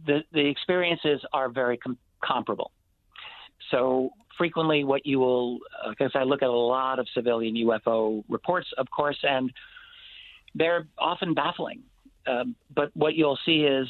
the 0.06 0.20
the 0.32 0.46
experiences 0.46 1.20
are 1.32 1.48
very 1.48 1.76
com- 1.76 1.98
comparable. 2.24 2.70
So 3.70 4.10
frequently, 4.36 4.84
what 4.84 5.04
you 5.04 5.18
will, 5.18 5.58
because 5.88 6.12
uh, 6.14 6.20
I 6.20 6.22
look 6.24 6.42
at 6.42 6.48
a 6.48 6.52
lot 6.52 6.98
of 6.98 7.06
civilian 7.14 7.54
UFO 7.56 8.24
reports, 8.28 8.66
of 8.78 8.86
course, 8.90 9.18
and 9.22 9.52
they're 10.54 10.86
often 10.98 11.34
baffling. 11.34 11.82
Um, 12.26 12.54
but 12.74 12.90
what 12.94 13.14
you'll 13.14 13.38
see 13.44 13.62
is 13.62 13.88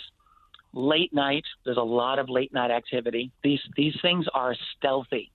late 0.72 1.12
night. 1.12 1.44
There's 1.64 1.76
a 1.76 1.82
lot 1.82 2.18
of 2.18 2.28
late 2.28 2.52
night 2.52 2.70
activity. 2.70 3.30
These 3.42 3.60
these 3.76 3.94
things 4.02 4.26
are 4.34 4.54
stealthy. 4.76 5.30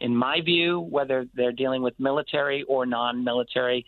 In 0.00 0.14
my 0.14 0.40
view, 0.40 0.80
whether 0.80 1.26
they're 1.34 1.52
dealing 1.52 1.82
with 1.82 1.94
military 1.98 2.62
or 2.64 2.84
non-military, 2.84 3.86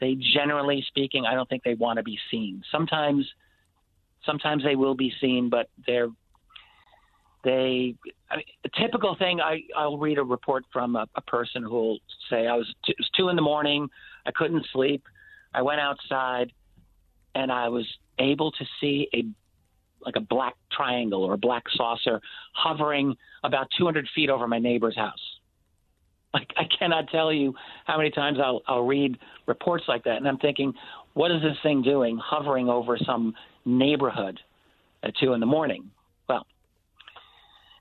they 0.00 0.16
generally 0.34 0.84
speaking, 0.86 1.24
I 1.26 1.34
don't 1.34 1.48
think 1.48 1.64
they 1.64 1.74
want 1.74 1.96
to 1.98 2.02
be 2.02 2.18
seen. 2.30 2.62
Sometimes, 2.70 3.26
sometimes 4.24 4.62
they 4.62 4.76
will 4.76 4.94
be 4.94 5.12
seen, 5.20 5.48
but 5.50 5.68
they're 5.86 6.08
they. 7.44 7.94
I 8.30 8.36
mean, 8.36 8.44
a 8.64 8.80
typical 8.80 9.16
thing. 9.16 9.40
I 9.40 9.60
I'll 9.76 9.98
read 9.98 10.18
a 10.18 10.24
report 10.24 10.64
from 10.72 10.96
a, 10.96 11.06
a 11.14 11.22
person 11.22 11.62
who 11.62 11.70
will 11.70 11.98
say 12.30 12.46
I 12.46 12.56
was 12.56 12.66
t- 12.84 12.92
it 12.92 12.96
was 12.98 13.08
two 13.16 13.28
in 13.28 13.36
the 13.36 13.42
morning. 13.42 13.88
I 14.26 14.32
couldn't 14.32 14.66
sleep. 14.72 15.04
I 15.54 15.62
went 15.62 15.80
outside, 15.80 16.52
and 17.34 17.50
I 17.50 17.68
was 17.68 17.86
able 18.18 18.50
to 18.52 18.64
see 18.80 19.08
a 19.14 19.24
like 20.00 20.16
a 20.16 20.20
black 20.20 20.54
triangle 20.72 21.24
or 21.24 21.34
a 21.34 21.38
black 21.38 21.64
saucer 21.74 22.20
hovering 22.54 23.16
about 23.42 23.66
200 23.76 24.08
feet 24.14 24.30
over 24.30 24.46
my 24.46 24.58
neighbor's 24.58 24.96
house. 24.96 25.37
Like 26.34 26.52
I 26.58 26.64
cannot 26.78 27.08
tell 27.08 27.32
you 27.32 27.54
how 27.86 27.96
many 27.96 28.10
times 28.10 28.38
I'll 28.42 28.60
I'll 28.68 28.84
read 28.84 29.16
reports 29.46 29.84
like 29.88 30.04
that, 30.04 30.18
and 30.18 30.28
I'm 30.28 30.36
thinking, 30.36 30.74
what 31.14 31.30
is 31.30 31.40
this 31.40 31.56
thing 31.62 31.80
doing, 31.82 32.18
hovering 32.22 32.68
over 32.68 32.98
some 32.98 33.34
neighborhood 33.64 34.38
at 35.02 35.16
two 35.16 35.32
in 35.32 35.40
the 35.40 35.46
morning? 35.46 35.90
Well, 36.28 36.46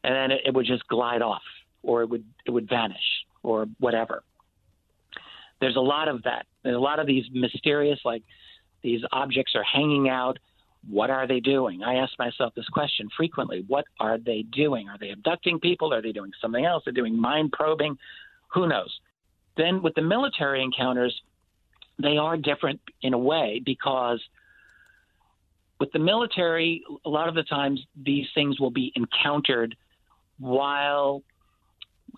and 0.03 0.15
then 0.15 0.31
it, 0.31 0.41
it 0.45 0.53
would 0.53 0.65
just 0.65 0.87
glide 0.87 1.21
off, 1.21 1.41
or 1.83 2.03
it 2.03 2.09
would 2.09 2.23
it 2.45 2.51
would 2.51 2.69
vanish, 2.69 2.97
or 3.43 3.65
whatever. 3.79 4.23
There's 5.59 5.75
a 5.75 5.81
lot 5.81 6.07
of 6.07 6.23
that. 6.23 6.45
There's 6.63 6.75
a 6.75 6.79
lot 6.79 6.99
of 6.99 7.07
these 7.07 7.25
mysterious, 7.33 7.99
like 8.05 8.23
these 8.81 9.01
objects 9.11 9.53
are 9.55 9.63
hanging 9.63 10.09
out. 10.09 10.37
What 10.89 11.09
are 11.09 11.27
they 11.27 11.39
doing? 11.41 11.83
I 11.83 11.95
ask 11.95 12.13
myself 12.17 12.53
this 12.55 12.67
question 12.69 13.09
frequently. 13.17 13.65
What 13.67 13.85
are 13.99 14.17
they 14.17 14.43
doing? 14.53 14.87
Are 14.87 14.97
they 14.97 15.09
abducting 15.09 15.59
people? 15.59 15.93
Are 15.93 16.01
they 16.01 16.11
doing 16.11 16.31
something 16.41 16.63
else? 16.63 16.83
They're 16.85 16.93
doing 16.93 17.19
mind 17.19 17.51
probing. 17.51 17.97
Who 18.53 18.67
knows? 18.67 18.99
Then 19.57 19.81
with 19.81 19.95
the 19.95 20.01
military 20.01 20.63
encounters, 20.63 21.19
they 22.01 22.17
are 22.17 22.37
different 22.37 22.79
in 23.01 23.13
a 23.13 23.17
way 23.17 23.61
because 23.65 24.21
with 25.79 25.91
the 25.91 25.99
military, 25.99 26.83
a 27.05 27.09
lot 27.09 27.27
of 27.27 27.35
the 27.35 27.43
times 27.43 27.81
these 27.95 28.27
things 28.33 28.59
will 28.59 28.71
be 28.71 28.91
encountered 28.95 29.75
while, 30.39 31.23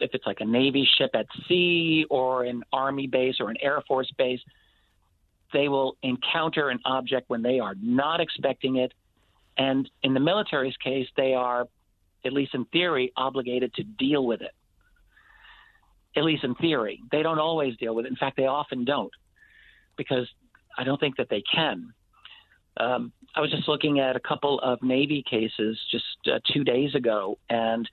if 0.01 0.12
it's 0.13 0.25
like 0.25 0.41
a 0.41 0.45
Navy 0.45 0.88
ship 0.98 1.12
at 1.13 1.25
sea 1.48 2.05
or 2.09 2.43
an 2.43 2.63
Army 2.71 3.07
base 3.07 3.36
or 3.39 3.50
an 3.50 3.57
Air 3.62 3.81
Force 3.88 4.12
base, 4.17 4.41
they 5.51 5.67
will 5.67 5.98
encounter 6.03 6.69
an 6.69 6.79
object 6.86 7.29
when 7.29 7.41
they 7.41 7.59
are 7.59 7.75
not 7.81 8.21
expecting 8.21 8.77
it. 8.77 8.93
And 9.57 9.89
in 10.03 10.13
the 10.13 10.19
military's 10.19 10.77
case, 10.77 11.07
they 11.17 11.33
are, 11.33 11.67
at 12.25 12.33
least 12.33 12.53
in 12.53 12.65
theory, 12.65 13.12
obligated 13.17 13.74
to 13.75 13.83
deal 13.83 14.25
with 14.25 14.41
it 14.41 14.51
at 16.16 16.24
least 16.24 16.44
in 16.44 16.56
theory. 16.56 17.01
They 17.12 17.24
don't 17.24 17.39
always 17.39 17.75
deal 17.78 17.96
with 17.96 18.06
it. 18.06 18.10
In 18.10 18.16
fact, 18.16 18.38
they 18.38 18.46
often 18.46 18.86
don't 18.86 19.12
because 19.98 20.28
I 20.78 20.84
don't 20.84 21.00
think 21.00 21.18
that 21.18 21.28
they 21.30 21.44
can. 21.54 21.94
Um, 22.78 23.12
I 23.36 23.42
was 23.42 23.51
just 23.51 23.68
looking 23.68 24.00
at 24.00 24.16
a 24.16 24.20
couple 24.20 24.60
of 24.62 24.82
Navy 24.82 25.24
cases 25.30 25.78
just 25.92 26.06
uh, 26.28 26.39
two 26.54 26.63
days 26.63 26.96
ago, 26.96 27.38
and 27.50 27.89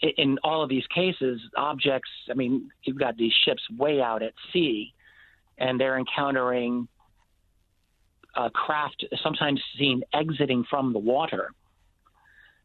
in 0.00 0.38
all 0.44 0.62
of 0.62 0.68
these 0.68 0.86
cases, 0.94 1.40
objects, 1.56 2.10
I 2.30 2.34
mean, 2.34 2.70
you've 2.84 2.98
got 2.98 3.16
these 3.16 3.32
ships 3.44 3.62
way 3.76 4.00
out 4.00 4.22
at 4.22 4.32
sea, 4.52 4.94
and 5.58 5.80
they're 5.80 5.98
encountering 5.98 6.86
craft 8.52 9.04
sometimes 9.22 9.60
seen 9.76 10.02
exiting 10.14 10.64
from 10.70 10.92
the 10.92 10.98
water 10.98 11.50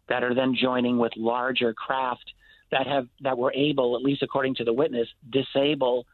that 0.10 0.24
are 0.24 0.36
then 0.36 0.56
joining 0.60 0.98
with 0.98 1.12
larger 1.16 1.74
craft 1.74 2.34
that 2.74 2.88
have 2.88 3.08
that 3.22 3.38
were 3.38 3.54
able, 3.54 3.96
at 3.96 4.02
least 4.02 4.24
according 4.24 4.56
to 4.56 4.64
the 4.64 4.74
witness, 4.74 5.08
disable 5.30 6.06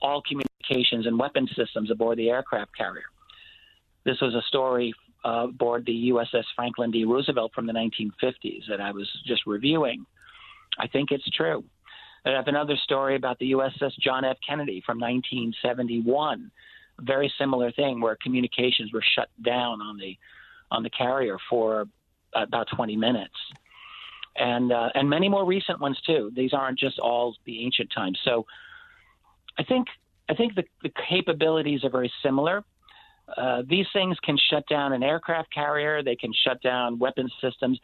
all 0.00 0.22
communications 0.22 1.06
and 1.06 1.18
weapon 1.18 1.46
systems 1.54 1.90
aboard 1.90 2.18
the 2.18 2.30
aircraft 2.30 2.74
carrier. 2.76 3.04
This 4.04 4.16
was 4.20 4.34
a 4.34 4.42
story 4.48 4.94
uh, 5.24 5.48
aboard 5.48 5.84
the 5.84 6.10
USS 6.12 6.44
Franklin 6.56 6.90
D. 6.90 7.04
Roosevelt 7.04 7.52
from 7.54 7.66
the 7.66 7.74
1950s 7.74 8.62
that 8.70 8.80
I 8.80 8.90
was 8.90 9.06
just 9.26 9.42
reviewing. 9.46 10.06
I 10.78 10.86
think 10.86 11.10
it's 11.10 11.28
true. 11.30 11.62
I 12.24 12.30
have 12.30 12.48
another 12.48 12.76
story 12.84 13.14
about 13.16 13.38
the 13.38 13.52
USS 13.52 13.92
John 14.00 14.24
F. 14.24 14.38
Kennedy 14.46 14.82
from 14.86 14.98
1971. 14.98 16.50
A 16.98 17.02
very 17.02 17.32
similar 17.38 17.70
thing 17.72 18.00
where 18.00 18.16
communications 18.22 18.92
were 18.92 19.04
shut 19.14 19.28
down 19.44 19.82
on 19.82 19.98
the 19.98 20.16
on 20.70 20.82
the 20.82 20.90
carrier 20.90 21.36
for 21.50 21.86
about 22.34 22.66
20 22.74 22.96
minutes 22.96 23.34
and 24.38 24.72
uh, 24.72 24.88
and 24.94 25.08
many 25.08 25.28
more 25.28 25.44
recent 25.44 25.80
ones 25.80 26.00
too. 26.06 26.30
These 26.34 26.52
aren't 26.52 26.78
just 26.78 26.98
all 26.98 27.34
the 27.44 27.64
ancient 27.64 27.90
times. 27.94 28.18
So 28.24 28.46
I 29.58 29.64
think 29.64 29.88
I 30.28 30.34
think 30.34 30.54
the, 30.54 30.64
the 30.82 30.90
capabilities 31.08 31.84
are 31.84 31.90
very 31.90 32.12
similar. 32.22 32.64
Uh, 33.36 33.62
these 33.68 33.86
things 33.92 34.16
can 34.22 34.38
shut 34.50 34.64
down 34.68 34.92
an 34.92 35.02
aircraft 35.02 35.52
carrier. 35.52 36.02
They 36.02 36.16
can 36.16 36.32
shut 36.44 36.62
down 36.62 36.98
weapons 36.98 37.32
systems, 37.42 37.78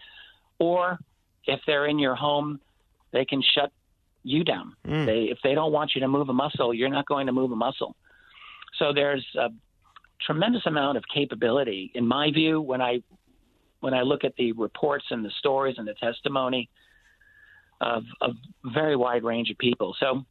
or 0.58 0.98
if 1.46 1.60
they're 1.66 1.86
in 1.86 1.98
your 1.98 2.14
home, 2.14 2.60
they 3.12 3.24
can 3.24 3.42
shut 3.42 3.70
you 4.22 4.42
down. 4.42 4.74
Mm. 4.86 5.04
They, 5.04 5.20
if 5.30 5.38
they 5.44 5.54
don't 5.54 5.72
want 5.72 5.92
you 5.94 6.00
to 6.00 6.08
move 6.08 6.30
a 6.30 6.32
muscle, 6.32 6.72
you're 6.72 6.88
not 6.88 7.06
going 7.06 7.26
to 7.26 7.32
move 7.32 7.52
a 7.52 7.56
muscle. 7.56 7.94
So 8.78 8.92
there's 8.94 9.24
a 9.38 9.50
tremendous 10.24 10.62
amount 10.64 10.96
of 10.96 11.04
capability, 11.12 11.92
in 11.94 12.06
my 12.06 12.30
view, 12.30 12.60
when 12.60 12.80
I 12.80 13.02
when 13.84 13.92
I 13.92 14.00
look 14.00 14.24
at 14.24 14.34
the 14.36 14.52
reports 14.52 15.04
and 15.10 15.22
the 15.22 15.30
stories 15.38 15.74
and 15.76 15.86
the 15.86 15.92
testimony 15.92 16.70
of 17.82 18.02
a 18.22 18.28
very 18.64 18.96
wide 18.96 19.24
range 19.24 19.50
of 19.50 19.58
people. 19.58 19.94
So 20.00 20.24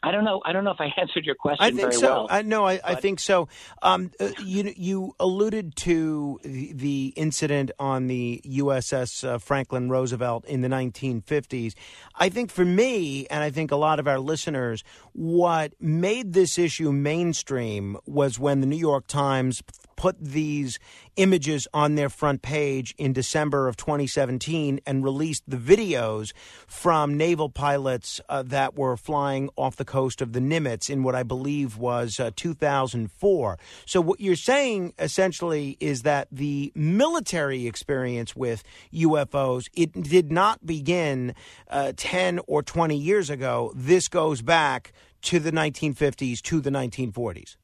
I 0.00 0.12
don't 0.12 0.22
know. 0.22 0.40
I 0.44 0.52
don't 0.52 0.62
know 0.62 0.70
if 0.70 0.80
I 0.80 0.92
answered 1.00 1.24
your 1.24 1.34
question 1.34 1.64
I 1.64 1.70
think 1.70 1.80
very 1.80 1.94
so. 1.94 2.06
well. 2.06 2.26
I 2.30 2.42
no, 2.42 2.64
I, 2.64 2.78
I 2.84 2.94
think 2.94 3.18
so. 3.18 3.48
Um, 3.82 4.12
uh, 4.20 4.30
you 4.44 4.72
you 4.76 5.16
alluded 5.18 5.74
to 5.76 6.38
the, 6.44 6.72
the 6.72 7.12
incident 7.16 7.72
on 7.80 8.06
the 8.06 8.40
USS 8.44 9.26
uh, 9.26 9.38
Franklin 9.38 9.90
Roosevelt 9.90 10.44
in 10.44 10.60
the 10.60 10.68
1950s. 10.68 11.74
I 12.14 12.28
think 12.28 12.52
for 12.52 12.64
me, 12.64 13.26
and 13.26 13.42
I 13.42 13.50
think 13.50 13.72
a 13.72 13.76
lot 13.76 13.98
of 13.98 14.06
our 14.06 14.20
listeners, 14.20 14.84
what 15.14 15.72
made 15.80 16.32
this 16.32 16.58
issue 16.58 16.92
mainstream 16.92 17.96
was 18.06 18.38
when 18.38 18.60
the 18.60 18.66
New 18.66 18.76
York 18.76 19.08
Times 19.08 19.64
put 20.02 20.18
these 20.18 20.80
images 21.14 21.68
on 21.72 21.94
their 21.94 22.08
front 22.08 22.42
page 22.42 22.92
in 22.98 23.12
December 23.12 23.68
of 23.68 23.76
2017 23.76 24.80
and 24.84 25.04
released 25.04 25.44
the 25.46 25.56
videos 25.56 26.32
from 26.66 27.16
naval 27.16 27.48
pilots 27.48 28.20
uh, 28.28 28.42
that 28.42 28.74
were 28.74 28.96
flying 28.96 29.48
off 29.54 29.76
the 29.76 29.84
coast 29.84 30.20
of 30.20 30.32
the 30.32 30.40
Nimitz 30.40 30.90
in 30.90 31.04
what 31.04 31.14
I 31.14 31.22
believe 31.22 31.76
was 31.76 32.18
uh, 32.18 32.32
2004. 32.34 33.60
So, 33.86 34.00
what 34.00 34.18
you're 34.18 34.34
saying 34.34 34.92
essentially 34.98 35.76
is 35.78 36.02
that 36.02 36.26
the 36.32 36.72
military 36.74 37.68
experience 37.68 38.34
with 38.34 38.64
UFOs 38.92 39.68
it 39.72 39.92
did 39.92 40.32
not 40.32 40.66
begin 40.66 41.32
uh, 41.70 41.92
10 41.96 42.40
or 42.48 42.64
20 42.64 42.96
years 42.96 43.30
ago. 43.30 43.72
This 43.76 44.08
goes 44.08 44.42
back 44.42 44.92
to 45.30 45.38
the 45.38 45.52
1950s 45.52 46.42
to 46.42 46.60
the 46.60 46.70
1940s. 46.70 47.54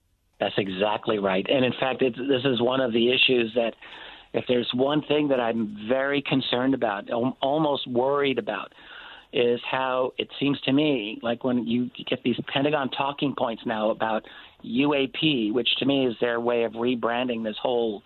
That's 0.41 0.55
exactly 0.57 1.19
right. 1.19 1.47
And 1.49 1.65
in 1.65 1.73
fact, 1.81 2.01
this 2.01 2.45
is 2.45 2.61
one 2.61 2.81
of 2.81 2.93
the 2.93 3.13
issues 3.13 3.53
that, 3.55 3.75
if 4.35 4.45
there's 4.47 4.71
one 4.75 5.03
thing 5.03 5.29
that 5.29 5.41
I'm 5.41 5.87
very 5.89 6.23
concerned 6.23 6.75
about, 6.75 7.11
almost 7.11 7.87
worried 7.87 8.39
about, 8.39 8.73
is 9.33 9.61
how 9.71 10.13
it 10.17 10.29
seems 10.41 10.61
to 10.63 10.73
me 10.73 11.19
like 11.23 11.45
when 11.45 11.67
you 11.67 11.91
get 12.09 12.23
these 12.23 12.37
Pentagon 12.53 12.89
talking 12.91 13.35
points 13.37 13.63
now 13.67 13.91
about 13.91 14.25
UAP, 14.65 15.53
which 15.53 15.69
to 15.79 15.87
me 15.87 16.07
is 16.07 16.15
their 16.21 16.41
way 16.41 16.65
of 16.65 16.73
rebranding 16.73 17.45
this 17.45 17.57
whole 17.61 18.03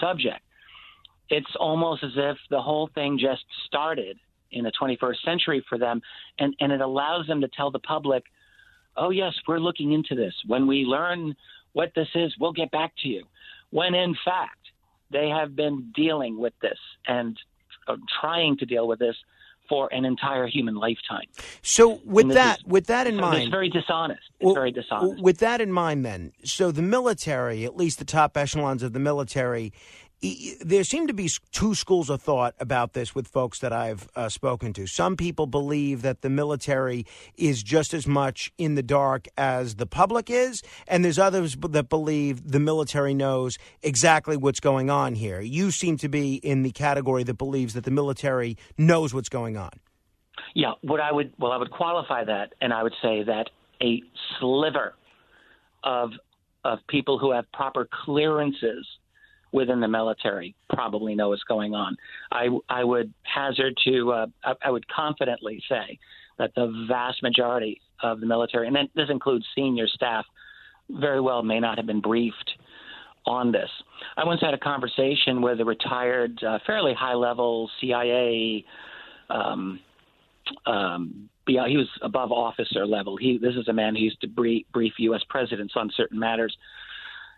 subject. 0.00 0.40
It's 1.28 1.54
almost 1.58 2.02
as 2.02 2.12
if 2.16 2.36
the 2.50 2.60
whole 2.60 2.90
thing 2.94 3.18
just 3.20 3.44
started 3.66 4.18
in 4.50 4.64
the 4.64 4.72
21st 4.80 5.24
century 5.24 5.64
for 5.68 5.78
them, 5.78 6.02
and, 6.38 6.54
and 6.60 6.72
it 6.72 6.80
allows 6.80 7.26
them 7.26 7.40
to 7.40 7.48
tell 7.48 7.70
the 7.70 7.78
public 7.78 8.24
oh, 8.96 9.10
yes, 9.10 9.32
we're 9.46 9.58
looking 9.58 9.92
into 9.92 10.14
this. 10.14 10.34
When 10.46 10.66
we 10.66 10.84
learn 10.84 11.34
what 11.72 11.92
this 11.94 12.08
is, 12.14 12.34
we'll 12.38 12.52
get 12.52 12.70
back 12.70 12.92
to 13.02 13.08
you. 13.08 13.24
When 13.70 13.94
in 13.94 14.14
fact, 14.24 14.58
they 15.10 15.28
have 15.28 15.54
been 15.56 15.92
dealing 15.94 16.38
with 16.38 16.52
this 16.60 16.78
and 17.06 17.38
uh, 17.88 17.96
trying 18.20 18.56
to 18.58 18.66
deal 18.66 18.86
with 18.86 18.98
this 18.98 19.16
for 19.68 19.92
an 19.92 20.04
entire 20.04 20.46
human 20.46 20.74
lifetime. 20.74 21.26
So, 21.62 22.00
with 22.04 22.32
that, 22.34 22.58
is- 22.58 22.64
with 22.66 22.86
that 22.86 23.06
in 23.06 23.14
So 23.16 23.20
mind, 23.22 23.42
It's 23.42 23.50
very 23.50 23.70
dishonest. 23.70 24.20
It's 24.38 24.44
Well, 24.46 24.54
very 24.54 24.72
dishonest. 24.72 25.22
With 25.22 25.38
that 25.38 25.60
in 25.60 25.72
mind, 25.72 26.04
then, 26.04 26.32
so 26.44 26.70
the 26.72 26.82
military, 26.82 27.64
at 27.64 27.76
least 27.76 27.98
the 27.98 28.04
top 28.04 28.36
echelons 28.36 28.82
of 28.82 28.92
the 28.92 28.98
military, 28.98 29.72
there 30.60 30.84
seem 30.84 31.08
to 31.08 31.12
be 31.12 31.28
two 31.50 31.74
schools 31.74 32.08
of 32.08 32.22
thought 32.22 32.54
about 32.60 32.92
this 32.92 33.14
with 33.14 33.26
folks 33.26 33.58
that 33.58 33.72
I've 33.72 34.08
uh, 34.14 34.28
spoken 34.28 34.72
to. 34.74 34.86
Some 34.86 35.16
people 35.16 35.46
believe 35.46 36.02
that 36.02 36.22
the 36.22 36.30
military 36.30 37.06
is 37.36 37.62
just 37.62 37.92
as 37.92 38.06
much 38.06 38.52
in 38.56 38.76
the 38.76 38.84
dark 38.84 39.26
as 39.36 39.76
the 39.76 39.86
public 39.86 40.30
is, 40.30 40.62
and 40.86 41.04
there's 41.04 41.18
others 41.18 41.56
that 41.56 41.88
believe 41.88 42.52
the 42.52 42.60
military 42.60 43.14
knows 43.14 43.58
exactly 43.82 44.36
what's 44.36 44.60
going 44.60 44.90
on 44.90 45.16
here. 45.16 45.40
You 45.40 45.72
seem 45.72 45.96
to 45.98 46.08
be 46.08 46.36
in 46.36 46.62
the 46.62 46.70
category 46.70 47.24
that 47.24 47.34
believes 47.38 47.74
that 47.74 47.84
the 47.84 47.90
military 47.90 48.56
knows 48.78 49.12
what's 49.12 49.28
going 49.28 49.56
on. 49.56 49.72
Yeah, 50.54 50.72
what 50.82 51.00
I 51.00 51.10
would 51.10 51.32
well, 51.38 51.50
I 51.50 51.56
would 51.56 51.70
qualify 51.70 52.24
that, 52.24 52.54
and 52.60 52.72
I 52.72 52.82
would 52.82 52.94
say 53.02 53.24
that 53.24 53.50
a 53.82 54.02
sliver 54.38 54.94
of 55.82 56.10
of 56.64 56.78
people 56.88 57.18
who 57.18 57.32
have 57.32 57.50
proper 57.52 57.88
clearances 58.04 58.86
within 59.52 59.80
the 59.80 59.88
military 59.88 60.54
probably 60.72 61.14
know 61.14 61.28
what's 61.28 61.44
going 61.44 61.74
on. 61.74 61.96
I 62.30 62.48
I 62.68 62.84
would 62.84 63.12
hazard 63.22 63.76
to 63.84 64.12
uh, 64.12 64.26
I, 64.44 64.54
I 64.64 64.70
would 64.70 64.86
confidently 64.88 65.62
say 65.68 65.98
that 66.38 66.54
the 66.54 66.86
vast 66.88 67.22
majority 67.22 67.80
of 68.02 68.20
the 68.20 68.26
military, 68.26 68.66
and 68.66 68.76
this 68.94 69.10
includes 69.10 69.46
senior 69.54 69.86
staff, 69.86 70.24
very 70.90 71.20
well 71.20 71.42
may 71.42 71.60
not 71.60 71.76
have 71.76 71.86
been 71.86 72.00
briefed 72.00 72.52
on 73.26 73.52
this. 73.52 73.70
I 74.16 74.24
once 74.24 74.40
had 74.40 74.54
a 74.54 74.58
conversation 74.58 75.42
with 75.42 75.60
a 75.60 75.64
retired, 75.64 76.42
uh, 76.42 76.58
fairly 76.66 76.94
high 76.94 77.14
level 77.14 77.70
CIA. 77.80 78.64
Um, 79.30 79.78
um, 80.66 81.28
he 81.46 81.76
was 81.76 81.88
above 82.02 82.32
officer 82.32 82.86
level. 82.86 83.16
He 83.16 83.38
this 83.38 83.54
is 83.54 83.68
a 83.68 83.72
man 83.72 83.94
who 83.94 84.02
used 84.02 84.20
to 84.20 84.28
brief, 84.28 84.66
brief 84.72 84.94
U.S. 84.98 85.22
presidents 85.28 85.74
on 85.76 85.90
certain 85.96 86.18
matters, 86.18 86.56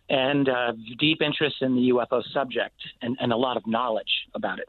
and 0.09 0.49
uh, 0.49 0.73
deep 0.99 1.23
interest 1.23 1.57
in 1.61 1.75
the 1.75 1.91
UFO 1.93 2.23
subject 2.33 2.77
and, 3.03 3.17
and 3.21 3.33
a 3.33 3.37
lot 3.37 3.57
of 3.57 3.67
knowledge 3.67 4.29
about 4.35 4.59
it. 4.59 4.69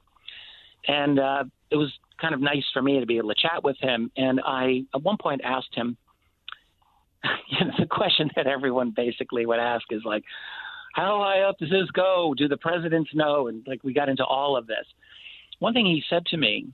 And 0.88 1.20
uh, 1.20 1.44
it 1.72 1.76
was 1.76 1.92
kind 2.22 2.34
of 2.34 2.42
nice 2.42 2.64
for 2.74 2.82
me 2.82 3.00
to 3.00 3.06
be 3.06 3.18
able 3.18 3.30
to 3.30 3.42
chat 3.42 3.64
with 3.64 3.76
him. 3.80 4.12
And 4.16 4.40
I 4.46 4.84
at 4.94 5.02
one 5.02 5.18
point 5.18 5.42
asked 5.44 5.74
him, 5.74 5.98
you 7.50 7.66
know, 7.66 7.74
the 7.80 7.86
question 7.86 8.30
that 8.36 8.48
everyone 8.48 8.94
basically 8.96 9.46
would 9.46 9.60
ask 9.60 9.84
is 9.92 10.02
like, 10.06 10.24
how 10.94 11.20
high 11.20 11.42
up 11.42 11.58
does 11.60 11.70
this 11.70 11.92
go? 11.92 12.34
Do 12.38 12.48
the 12.48 12.58
presidents 12.58 13.10
know? 13.14 13.48
And 13.48 13.66
like 13.68 13.84
we 13.84 13.94
got 13.94 14.08
into 14.08 14.24
all 14.24 14.56
of 14.56 14.68
this. 14.68 14.86
One 15.60 15.74
thing 15.74 15.86
he 15.86 16.04
said 16.10 16.26
to 16.28 16.38
me 16.38 16.68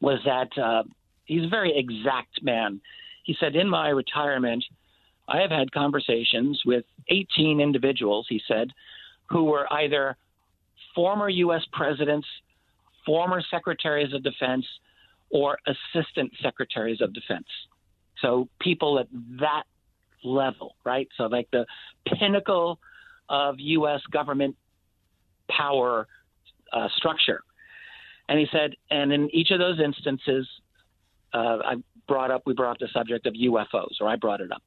was 0.00 0.20
that 0.24 0.56
uh, 0.60 0.84
he's 1.24 1.44
a 1.44 1.48
very 1.48 1.76
exact 1.76 2.42
man. 2.42 2.80
He 3.24 3.36
said, 3.38 3.56
In 3.56 3.68
my 3.68 3.88
retirement, 3.88 4.64
I 5.28 5.40
have 5.40 5.50
had 5.50 5.72
conversations 5.72 6.60
with 6.64 6.84
18 7.08 7.60
individuals, 7.60 8.26
he 8.28 8.40
said, 8.46 8.68
who 9.28 9.44
were 9.44 9.72
either 9.72 10.16
former 10.94 11.28
U.S. 11.28 11.62
presidents, 11.72 12.26
former 13.06 13.42
secretaries 13.50 14.12
of 14.12 14.22
defense, 14.22 14.66
or 15.30 15.58
assistant 15.66 16.32
secretaries 16.42 17.00
of 17.00 17.14
defense. 17.14 17.46
So 18.20 18.48
people 18.60 18.98
at 18.98 19.08
that 19.40 19.64
level, 20.22 20.76
right? 20.84 21.08
So, 21.16 21.24
like 21.24 21.48
the 21.50 21.66
pinnacle 22.18 22.78
of 23.28 23.56
U.S. 23.58 24.00
government 24.12 24.56
power 25.50 26.06
uh, 26.72 26.88
structure. 26.96 27.42
And 28.28 28.38
he 28.38 28.46
said, 28.52 28.72
and 28.90 29.12
in 29.12 29.28
each 29.34 29.50
of 29.50 29.58
those 29.58 29.80
instances, 29.80 30.46
uh, 31.34 31.58
I 31.64 31.74
brought 32.06 32.30
up, 32.30 32.42
we 32.46 32.54
brought 32.54 32.72
up 32.72 32.78
the 32.78 32.88
subject 32.92 33.26
of 33.26 33.34
UFOs, 33.34 34.00
or 34.00 34.08
I 34.08 34.16
brought 34.16 34.40
it 34.40 34.52
up. 34.52 34.62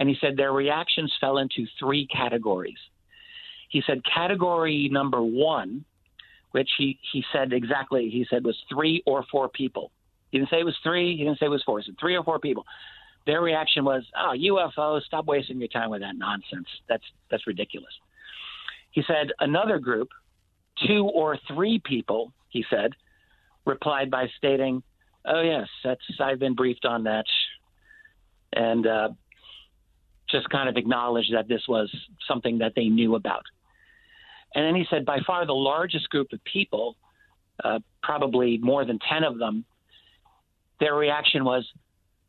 And 0.00 0.08
he 0.08 0.16
said 0.20 0.36
their 0.36 0.52
reactions 0.52 1.12
fell 1.20 1.38
into 1.38 1.66
three 1.78 2.08
categories. 2.08 2.78
He 3.68 3.82
said 3.86 4.02
category 4.04 4.88
number 4.90 5.22
one, 5.22 5.84
which 6.50 6.70
he, 6.76 6.98
he 7.12 7.22
said 7.32 7.52
exactly, 7.52 8.10
he 8.10 8.26
said 8.28 8.44
was 8.44 8.58
three 8.68 9.04
or 9.06 9.24
four 9.30 9.48
people. 9.48 9.92
He 10.30 10.38
didn't 10.38 10.50
say 10.50 10.58
it 10.58 10.64
was 10.64 10.76
three, 10.82 11.16
he 11.16 11.24
didn't 11.24 11.38
say 11.38 11.46
it 11.46 11.50
was 11.50 11.62
four, 11.64 11.78
he 11.78 11.84
said 11.84 11.94
three 12.00 12.16
or 12.16 12.24
four 12.24 12.40
people. 12.40 12.64
Their 13.26 13.42
reaction 13.42 13.84
was, 13.84 14.02
oh, 14.18 14.34
UFOs, 14.36 15.02
stop 15.02 15.26
wasting 15.26 15.58
your 15.58 15.68
time 15.68 15.90
with 15.90 16.00
that 16.00 16.16
nonsense. 16.16 16.66
That's, 16.88 17.04
that's 17.30 17.46
ridiculous. 17.46 17.92
He 18.90 19.02
said 19.06 19.30
another 19.38 19.78
group, 19.78 20.08
two 20.86 21.08
or 21.14 21.38
three 21.46 21.80
people, 21.84 22.32
he 22.48 22.64
said, 22.68 22.92
replied 23.64 24.10
by 24.10 24.26
stating, 24.36 24.82
"Oh 25.24 25.42
yes, 25.42 25.68
that's 25.84 26.00
I've 26.18 26.38
been 26.38 26.54
briefed 26.54 26.84
on 26.84 27.04
that," 27.04 27.26
and 28.52 28.86
uh, 28.86 29.08
just 30.30 30.48
kind 30.48 30.68
of 30.68 30.76
acknowledged 30.76 31.34
that 31.34 31.48
this 31.48 31.62
was 31.68 31.94
something 32.26 32.58
that 32.58 32.72
they 32.74 32.86
knew 32.86 33.14
about. 33.14 33.42
And 34.54 34.64
then 34.64 34.74
he 34.74 34.84
said, 34.90 35.04
by 35.04 35.20
far 35.26 35.46
the 35.46 35.54
largest 35.54 36.08
group 36.10 36.32
of 36.32 36.42
people, 36.44 36.96
uh, 37.62 37.78
probably 38.02 38.58
more 38.58 38.84
than 38.84 38.98
ten 38.98 39.24
of 39.24 39.38
them, 39.38 39.64
their 40.80 40.94
reaction 40.94 41.44
was, 41.44 41.70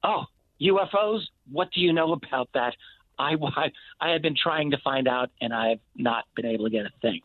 "Oh, 0.03 0.25
UFOs? 0.61 1.21
What 1.49 1.71
do 1.71 1.81
you 1.81 1.93
know 1.93 2.11
about 2.13 2.49
that?" 2.53 2.75
I, 3.17 3.35
I, 3.41 3.71
I 3.99 4.09
have 4.11 4.21
been 4.21 4.35
trying 4.35 4.71
to 4.71 4.77
find 4.77 5.07
out, 5.07 5.31
and 5.39 5.53
I 5.53 5.69
have 5.69 5.79
not 5.95 6.25
been 6.35 6.45
able 6.45 6.65
to 6.65 6.71
get 6.71 6.85
a 6.85 6.91
thing. 7.01 7.21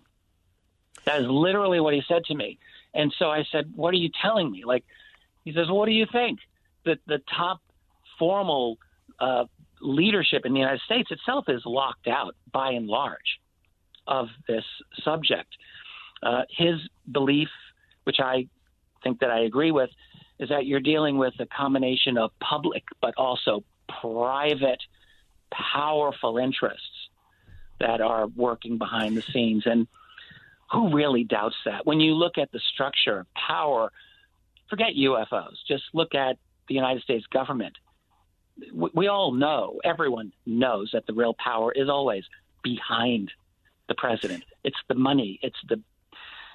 That 1.04 1.20
is 1.20 1.26
literally 1.28 1.80
what 1.80 1.94
he 1.94 2.02
said 2.06 2.24
to 2.26 2.34
me. 2.34 2.58
And 2.94 3.12
so 3.18 3.30
I 3.30 3.44
said, 3.50 3.72
"What 3.74 3.92
are 3.92 3.98
you 3.98 4.10
telling 4.22 4.50
me?" 4.50 4.64
Like, 4.64 4.84
he 5.44 5.52
says, 5.52 5.68
"What 5.68 5.86
do 5.86 5.92
you 5.92 6.06
think?" 6.10 6.38
That 6.84 6.98
the 7.06 7.20
top 7.36 7.60
formal 8.18 8.78
uh, 9.18 9.44
leadership 9.80 10.44
in 10.44 10.52
the 10.52 10.60
United 10.60 10.80
States 10.82 11.10
itself 11.10 11.46
is 11.48 11.62
locked 11.64 12.06
out 12.08 12.34
by 12.52 12.70
and 12.70 12.86
large 12.86 13.40
of 14.06 14.28
this 14.48 14.64
subject. 15.02 15.48
Uh, 16.22 16.42
his 16.50 16.76
belief, 17.10 17.48
which 18.04 18.20
I 18.20 18.48
think 19.02 19.20
that 19.20 19.30
I 19.30 19.40
agree 19.40 19.70
with, 19.70 19.90
is 20.38 20.48
that 20.48 20.66
you're 20.66 20.80
dealing 20.80 21.18
with 21.18 21.34
a 21.38 21.46
combination 21.46 22.18
of 22.18 22.30
public 22.40 22.84
but 23.00 23.14
also 23.16 23.64
private, 24.00 24.80
powerful 25.50 26.38
interests 26.38 27.08
that 27.80 28.00
are 28.00 28.26
working 28.28 28.78
behind 28.78 29.16
the 29.16 29.22
scenes. 29.22 29.64
And 29.66 29.86
who 30.72 30.94
really 30.94 31.24
doubts 31.24 31.56
that? 31.64 31.86
When 31.86 32.00
you 32.00 32.14
look 32.14 32.38
at 32.38 32.50
the 32.52 32.60
structure 32.72 33.20
of 33.20 33.26
power, 33.34 33.92
forget 34.68 34.94
UFOs, 34.98 35.56
just 35.68 35.84
look 35.92 36.14
at 36.14 36.38
the 36.68 36.74
United 36.74 37.02
States 37.02 37.26
government. 37.26 37.76
We, 38.72 39.08
all 39.08 39.32
know, 39.32 39.80
everyone 39.84 40.32
knows 40.46 40.90
that 40.92 41.06
the 41.06 41.12
real 41.12 41.34
power 41.34 41.72
is 41.72 41.88
always 41.88 42.24
behind 42.62 43.30
the 43.88 43.94
president. 43.94 44.44
It's 44.64 44.78
the 44.88 44.94
money, 44.94 45.38
it's 45.42 45.58
the 45.68 45.82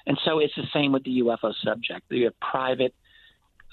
and 0.07 0.17
so 0.25 0.39
it's 0.39 0.55
the 0.55 0.67
same 0.73 0.91
with 0.91 1.03
the 1.03 1.19
UFO 1.19 1.53
subject. 1.63 2.05
You 2.09 2.25
have 2.25 2.39
private 2.39 2.95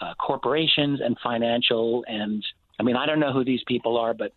uh, 0.00 0.14
corporations 0.14 1.00
and 1.00 1.16
financial, 1.22 2.04
and 2.06 2.44
I 2.78 2.82
mean, 2.82 2.96
I 2.96 3.06
don't 3.06 3.18
know 3.18 3.32
who 3.32 3.44
these 3.44 3.62
people 3.66 3.96
are, 3.96 4.12
but 4.12 4.32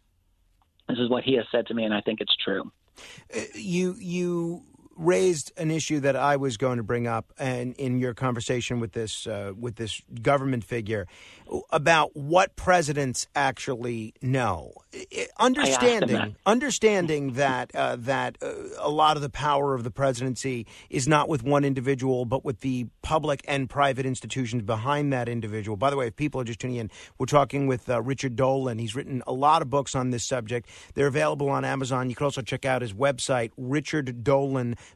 this 0.87 0.99
is 0.99 1.09
what 1.09 1.23
he 1.23 1.33
has 1.33 1.45
said 1.51 1.67
to 1.67 1.73
me, 1.73 1.83
and 1.83 1.93
I 1.93 2.01
think 2.01 2.21
it's 2.21 2.35
true. 2.37 2.71
Uh, 3.35 3.41
you 3.55 3.95
you 3.99 4.63
raised 5.01 5.51
an 5.57 5.71
issue 5.71 5.99
that 6.01 6.15
I 6.15 6.37
was 6.37 6.57
going 6.57 6.77
to 6.77 6.83
bring 6.83 7.07
up, 7.07 7.33
and 7.39 7.75
in 7.75 7.99
your 7.99 8.13
conversation 8.13 8.79
with 8.79 8.93
this 8.93 9.25
uh, 9.27 9.53
with 9.59 9.75
this 9.75 10.01
government 10.21 10.63
figure 10.63 11.07
about 11.71 12.15
what 12.15 12.55
presidents 12.55 13.27
actually 13.35 14.13
know. 14.21 14.73
Understanding 15.37 16.15
that. 16.15 16.31
understanding 16.45 17.33
that 17.33 17.73
uh, 17.75 17.97
that 17.99 18.37
uh, 18.41 18.53
a 18.79 18.89
lot 18.89 19.15
of 19.17 19.23
the 19.23 19.29
power 19.29 19.73
of 19.73 19.83
the 19.83 19.91
presidency 19.91 20.67
is 20.89 21.07
not 21.07 21.27
with 21.27 21.43
one 21.43 21.65
individual, 21.65 22.25
but 22.25 22.45
with 22.45 22.59
the 22.61 22.87
public 23.01 23.41
and 23.47 23.69
private 23.69 24.05
institutions 24.05 24.63
behind 24.63 25.11
that 25.11 25.27
individual. 25.27 25.77
By 25.77 25.89
the 25.89 25.97
way, 25.97 26.07
if 26.07 26.15
people 26.15 26.39
are 26.39 26.43
just 26.43 26.59
tuning 26.59 26.77
in, 26.77 26.91
we're 27.17 27.25
talking 27.25 27.67
with 27.67 27.89
uh, 27.89 28.01
Richard 28.01 28.35
Dolan. 28.35 28.77
He's 28.77 28.95
written 28.95 29.23
a 29.25 29.33
lot 29.33 29.61
of 29.61 29.69
books 29.69 29.95
on 29.95 30.11
this 30.11 30.23
subject. 30.23 30.69
They're 30.93 31.07
available 31.07 31.49
on 31.49 31.65
Amazon. 31.65 32.09
You 32.09 32.15
can 32.15 32.25
also 32.25 32.41
check 32.41 32.65
out 32.65 32.81
his 32.81 32.93
website, 32.93 33.51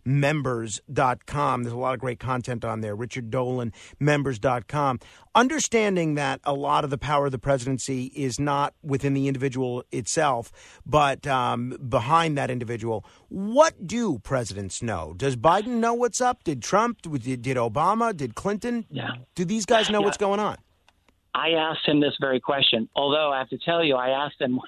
richarddolanmembers.com. 0.06 1.64
There's 1.64 1.74
a 1.74 1.78
lot 1.78 1.94
of 1.94 2.00
great 2.00 2.20
content 2.20 2.66
on 2.66 2.82
there, 2.82 2.96
richarddolanmembers.com. 2.96 5.00
Understanding 5.34 6.16
that 6.16 6.40
a 6.44 6.54
lot 6.54 6.84
of 6.84 6.90
the 6.90 6.98
power 6.98 7.26
of 7.26 7.32
the 7.32 7.40
presidency 7.40 8.06
is 8.16 8.40
not 8.40 8.74
within 8.82 9.14
the 9.14 9.28
individual 9.28 9.84
itself, 9.92 10.52
but 10.86 11.26
um, 11.28 11.78
behind 11.90 12.38
that 12.38 12.50
individual. 12.50 13.06
What 13.30 13.86
do 13.86 14.20
presidents 14.20 14.82
know? 14.82 15.14
Does 15.16 15.36
Biden 15.36 15.80
know 15.80 15.94
what's 15.94 16.22
up? 16.22 16.44
Did 16.44 16.62
Trump? 16.62 17.02
Did, 17.02 17.42
did 17.42 17.58
Obama? 17.58 18.16
Did 18.16 18.36
Clinton? 18.36 18.86
Yeah. 18.90 19.12
Do 19.36 19.46
these 19.46 19.66
guys 19.66 19.90
know 19.90 20.00
Yeah. 20.00 20.06
what's 20.06 20.18
going 20.18 20.40
on? 20.40 20.58
I 21.34 21.50
asked 21.50 21.86
him 21.86 22.00
this 22.00 22.14
very 22.22 22.40
question. 22.40 22.88
Although 22.96 23.34
I 23.34 23.40
have 23.40 23.50
to 23.50 23.58
tell 23.58 23.84
you, 23.84 23.96
I 23.96 24.10
asked 24.26 24.40
him. 24.40 24.60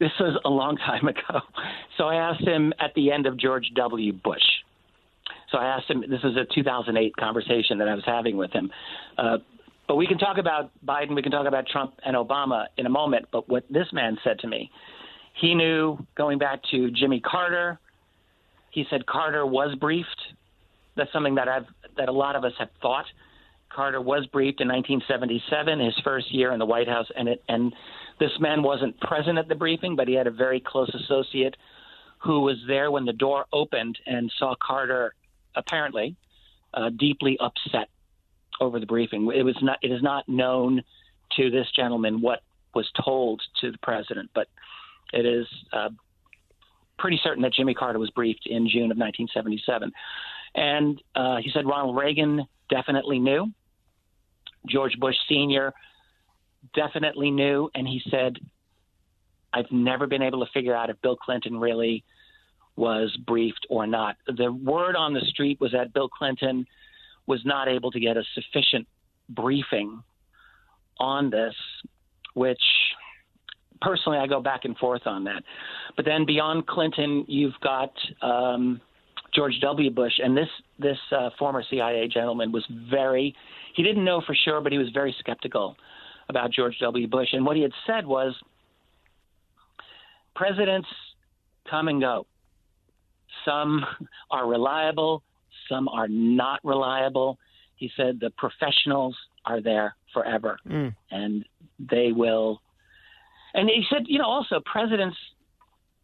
This 0.00 0.10
was 0.18 0.40
a 0.44 0.48
long 0.48 0.76
time 0.88 1.06
ago. 1.06 1.40
So 1.96 2.04
I 2.04 2.16
asked 2.16 2.46
him 2.46 2.72
at 2.80 2.92
the 2.94 3.12
end 3.12 3.26
of 3.26 3.36
George 3.36 3.70
W. 3.76 4.12
Bush. 4.12 4.42
So 5.52 5.58
I 5.58 5.66
asked 5.76 5.88
him. 5.88 6.00
This 6.00 6.20
is 6.24 6.36
a 6.36 6.44
2008 6.52 7.16
conversation 7.16 7.78
that 7.78 7.88
I 7.88 7.94
was 7.94 8.04
having 8.04 8.36
with 8.36 8.52
him. 8.52 8.70
Uh, 9.18 9.38
but 9.86 9.96
we 9.96 10.06
can 10.06 10.18
talk 10.18 10.38
about 10.38 10.70
Biden. 10.86 11.14
We 11.14 11.22
can 11.22 11.32
talk 11.32 11.46
about 11.46 11.66
Trump 11.66 11.94
and 12.04 12.16
Obama 12.16 12.66
in 12.76 12.86
a 12.86 12.88
moment. 12.88 13.26
But 13.32 13.48
what 13.48 13.64
this 13.70 13.86
man 13.92 14.16
said 14.22 14.38
to 14.40 14.48
me, 14.48 14.70
he 15.40 15.54
knew 15.54 15.98
going 16.16 16.38
back 16.38 16.60
to 16.70 16.90
Jimmy 16.92 17.20
Carter. 17.20 17.78
He 18.70 18.84
said 18.88 19.04
Carter 19.06 19.44
was 19.44 19.74
briefed. 19.76 20.08
That's 20.96 21.12
something 21.12 21.34
that 21.34 21.48
I've 21.48 21.66
that 21.96 22.08
a 22.08 22.12
lot 22.12 22.36
of 22.36 22.44
us 22.44 22.52
have 22.58 22.68
thought. 22.80 23.06
Carter 23.70 24.00
was 24.00 24.26
briefed 24.26 24.60
in 24.60 24.68
1977, 24.68 25.80
his 25.80 25.98
first 26.02 26.32
year 26.32 26.52
in 26.52 26.58
the 26.58 26.66
White 26.66 26.88
House, 26.88 27.06
and 27.16 27.28
it 27.28 27.42
and 27.48 27.74
this 28.18 28.32
man 28.40 28.62
wasn't 28.62 29.00
present 29.00 29.38
at 29.38 29.48
the 29.48 29.54
briefing, 29.54 29.96
but 29.96 30.08
he 30.08 30.14
had 30.14 30.26
a 30.26 30.30
very 30.30 30.60
close 30.60 30.94
associate 30.94 31.56
who 32.18 32.40
was 32.40 32.56
there 32.66 32.90
when 32.90 33.06
the 33.06 33.12
door 33.12 33.46
opened 33.52 33.98
and 34.06 34.30
saw 34.38 34.54
Carter 34.60 35.14
apparently 35.54 36.16
uh, 36.74 36.90
deeply 36.90 37.38
upset 37.40 37.88
over 38.60 38.78
the 38.78 38.86
briefing. 38.86 39.30
It 39.34 39.42
was 39.42 39.56
not 39.62 39.78
it 39.82 39.90
is 39.90 40.02
not 40.02 40.28
known 40.28 40.82
to 41.36 41.50
this 41.50 41.66
gentleman 41.74 42.20
what 42.20 42.40
was 42.74 42.90
told 43.04 43.40
to 43.60 43.70
the 43.70 43.78
president, 43.78 44.30
but 44.34 44.48
it 45.12 45.24
is 45.24 45.46
uh, 45.72 45.90
pretty 46.98 47.20
certain 47.22 47.42
that 47.42 47.52
Jimmy 47.52 47.74
Carter 47.74 47.98
was 47.98 48.10
briefed 48.10 48.46
in 48.46 48.68
June 48.68 48.90
of 48.90 48.98
1977. 48.98 49.92
And 50.54 51.00
uh, 51.14 51.36
he 51.36 51.50
said 51.52 51.66
Ronald 51.66 51.96
Reagan 51.96 52.46
definitely 52.68 53.18
knew. 53.18 53.52
George 54.66 54.94
Bush 54.98 55.16
Sr. 55.28 55.72
definitely 56.74 57.30
knew. 57.30 57.70
And 57.74 57.86
he 57.86 58.00
said, 58.10 58.36
I've 59.52 59.70
never 59.70 60.06
been 60.06 60.22
able 60.22 60.44
to 60.44 60.52
figure 60.52 60.74
out 60.74 60.90
if 60.90 61.00
Bill 61.02 61.16
Clinton 61.16 61.58
really 61.58 62.04
was 62.76 63.16
briefed 63.26 63.66
or 63.68 63.86
not. 63.86 64.16
The 64.26 64.52
word 64.52 64.96
on 64.96 65.12
the 65.12 65.20
street 65.28 65.60
was 65.60 65.72
that 65.72 65.92
Bill 65.92 66.08
Clinton 66.08 66.66
was 67.26 67.40
not 67.44 67.68
able 67.68 67.90
to 67.90 68.00
get 68.00 68.16
a 68.16 68.22
sufficient 68.34 68.86
briefing 69.28 70.02
on 70.98 71.30
this, 71.30 71.54
which 72.34 72.60
personally 73.80 74.18
I 74.18 74.26
go 74.26 74.40
back 74.40 74.64
and 74.64 74.76
forth 74.76 75.06
on 75.06 75.24
that. 75.24 75.42
But 75.96 76.04
then 76.04 76.26
beyond 76.26 76.66
Clinton, 76.66 77.24
you've 77.28 77.58
got 77.62 77.92
um, 78.22 78.80
George 79.34 79.54
W. 79.60 79.90
Bush, 79.90 80.12
and 80.22 80.36
this 80.36 80.48
this 80.78 80.98
uh, 81.12 81.30
former 81.38 81.62
CIA 81.70 82.08
gentleman 82.08 82.52
was 82.52 82.64
very 82.90 83.34
he 83.74 83.82
didn't 83.82 84.04
know 84.04 84.20
for 84.26 84.34
sure, 84.34 84.60
but 84.60 84.72
he 84.72 84.78
was 84.78 84.88
very 84.92 85.14
skeptical 85.20 85.76
about 86.28 86.50
George 86.52 86.76
W. 86.80 87.06
Bush. 87.06 87.28
And 87.32 87.44
what 87.44 87.56
he 87.56 87.62
had 87.62 87.72
said 87.86 88.06
was, 88.06 88.34
presidents 90.34 90.88
come 91.68 91.88
and 91.88 92.00
go. 92.00 92.26
Some 93.44 93.84
are 94.30 94.46
reliable, 94.46 95.22
some 95.68 95.88
are 95.88 96.08
not 96.08 96.60
reliable. 96.64 97.38
He 97.76 97.90
said 97.96 98.18
the 98.20 98.30
professionals 98.30 99.16
are 99.44 99.60
there 99.60 99.94
forever, 100.12 100.58
Mm. 100.66 100.94
and 101.10 101.44
they 101.78 102.12
will. 102.12 102.60
And 103.54 103.68
he 103.68 103.84
said, 103.90 104.02
you 104.06 104.18
know, 104.18 104.26
also 104.26 104.60
presidents 104.60 105.16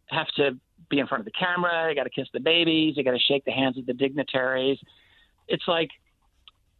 have 0.07 0.27
to 0.37 0.57
be 0.89 0.99
in 0.99 1.07
front 1.07 1.21
of 1.21 1.25
the 1.25 1.31
camera. 1.31 1.87
They 1.87 1.95
got 1.95 2.03
to 2.03 2.09
kiss 2.09 2.27
the 2.33 2.39
babies. 2.39 2.95
They 2.95 3.03
got 3.03 3.11
to 3.11 3.19
shake 3.19 3.45
the 3.45 3.51
hands 3.51 3.77
of 3.77 3.85
the 3.85 3.93
dignitaries. 3.93 4.79
It's 5.47 5.67
like 5.67 5.89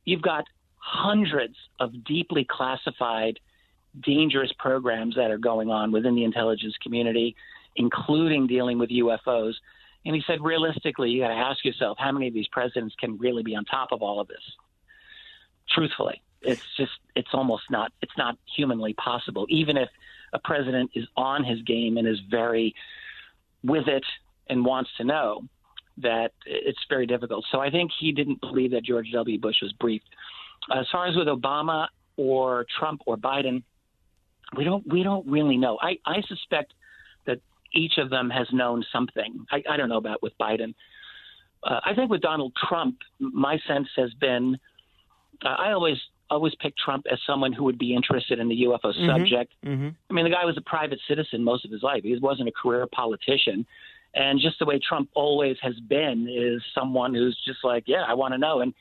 you've 0.06 0.22
got 0.22 0.46
hundreds 0.78 1.56
of 1.80 2.04
deeply 2.06 2.46
classified, 2.50 3.40
dangerous 4.02 4.52
programs 4.58 5.16
that 5.16 5.32
are 5.32 5.38
going 5.38 5.70
on 5.70 5.92
within 5.92 6.16
the 6.16 6.24
intelligence 6.24 6.76
community, 6.82 7.36
including 7.76 8.48
dealing 8.48 8.80
with 8.80 8.90
UFOs. 8.90 9.54
And 10.06 10.16
he 10.16 10.24
said, 10.26 10.42
realistically, 10.42 11.10
you 11.10 11.22
got 11.22 11.30
to 11.30 11.34
ask 11.34 11.66
yourself 11.66 11.98
how 12.00 12.12
many 12.12 12.28
of 12.28 12.34
these 12.34 12.48
presidents 12.48 12.96
can 12.98 13.18
really 13.18 13.44
be 13.44 13.56
on 13.56 13.66
top 13.66 13.90
of 13.92 14.02
all 14.02 14.20
of 14.20 14.28
this. 14.28 14.38
Truthfully, 15.70 16.22
it's 16.42 16.64
just 16.78 16.94
it's 17.16 17.30
almost 17.34 17.64
not 17.70 17.92
it's 18.02 18.18
not 18.18 18.38
humanly 18.56 18.94
possible. 18.94 19.46
Even 19.50 19.76
if 19.76 19.90
a 20.32 20.40
president 20.40 20.92
is 20.96 21.06
on 21.18 21.44
his 21.44 21.62
game 21.64 21.98
and 21.98 22.08
is 22.08 22.20
very 22.30 22.74
with 23.68 23.88
it 23.88 24.06
and 24.50 24.66
wants 24.66 24.90
to 24.98 25.04
know 25.04 25.44
that 25.98 26.32
it's 26.46 26.80
very 26.90 27.06
difficult. 27.06 27.46
So 27.52 27.60
I 27.60 27.70
think 27.70 27.92
he 28.00 28.12
didn't 28.12 28.40
believe 28.42 28.72
that 28.72 28.84
George 28.84 29.08
W. 29.14 29.40
Bush 29.40 29.58
was 29.62 29.74
briefed. 29.74 30.08
As 30.74 30.86
far 30.92 31.08
as 31.08 31.16
with 31.16 31.28
Obama 31.28 31.88
or 32.18 32.66
Trump 32.80 33.02
or 33.06 33.18
Biden, 33.18 33.64
we 34.56 34.64
don't 34.64 34.86
we 34.88 35.04
don't 35.04 35.28
really 35.28 35.58
know. 35.58 35.78
I, 35.82 35.98
I 36.06 36.22
suspect 36.28 36.74
that 37.26 37.40
each 37.74 37.98
of 37.98 38.10
them 38.10 38.30
has 38.30 38.48
known 38.52 38.84
something. 38.92 39.46
I, 39.52 39.64
I 39.70 39.78
don't 39.78 39.90
know 39.90 39.98
about 39.98 40.24
with 40.24 40.34
Biden. 40.40 40.74
Uh, 41.64 41.80
I 41.84 41.94
think 41.96 42.10
with 42.10 42.22
Donald 42.22 42.54
Trump, 42.70 42.98
my 43.20 43.60
sense 43.68 43.88
has 43.98 44.14
been 44.14 44.58
uh, 45.44 45.50
I 45.50 45.72
always 45.72 45.98
always 46.30 46.54
pick 46.56 46.76
Trump 46.78 47.06
as 47.12 47.20
someone 47.26 47.54
who 47.54 47.64
would 47.64 47.78
be 47.78 47.96
interested 47.96 48.40
in 48.40 48.50
the 48.50 48.64
UFO 48.64 48.94
subject. 49.06 49.54
Mm-hmm. 49.66 49.90
I 50.10 50.14
mean, 50.14 50.26
the 50.26 50.32
guy 50.32 50.46
was 50.46 50.58
a 50.58 50.62
private 50.62 51.00
citizen 51.08 51.44
most 51.44 51.66
of 51.66 51.72
his 51.72 51.84
life. 51.84 52.04
He 52.04 52.18
wasn't 52.18 52.50
a 52.50 52.52
career 52.52 52.88
politician. 52.88 53.66
And 54.14 54.40
just 54.40 54.60
the 54.60 54.66
way 54.66 54.80
Trump 54.80 55.10
always 55.14 55.58
has 55.62 55.80
been 55.80 56.28
is 56.30 56.62
someone 56.74 57.14
who's 57.14 57.38
just 57.46 57.60
like, 57.64 57.84
yeah, 57.88 58.04
I 58.08 58.14
want 58.16 58.34
to 58.34 58.38
know. 58.38 58.62
And 58.62 58.74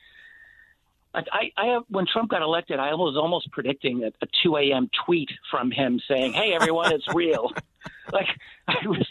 I, 1.13 1.23
I, 1.31 1.51
I 1.57 1.65
have, 1.67 1.83
when 1.89 2.05
Trump 2.05 2.29
got 2.29 2.41
elected, 2.41 2.79
I 2.79 2.93
was 2.93 3.15
almost 3.17 3.51
predicting 3.51 4.03
a, 4.03 4.07
a 4.07 4.27
2 4.43 4.57
a.m. 4.57 4.89
tweet 5.05 5.29
from 5.49 5.71
him 5.71 5.99
saying, 6.07 6.33
"Hey, 6.33 6.53
everyone, 6.53 6.93
it's 6.93 7.07
real." 7.13 7.51
like 8.13 8.27
I 8.67 8.75
was, 8.85 9.07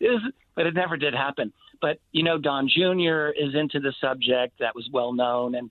it 0.00 0.08
was, 0.08 0.32
but 0.54 0.66
it 0.66 0.74
never 0.74 0.96
did 0.96 1.14
happen. 1.14 1.52
But 1.80 1.98
you 2.12 2.22
know, 2.22 2.38
Don 2.38 2.68
Jr. 2.68 3.28
is 3.28 3.54
into 3.54 3.80
the 3.80 3.92
subject. 4.00 4.60
That 4.60 4.74
was 4.74 4.88
well 4.92 5.12
known, 5.12 5.54
and 5.54 5.70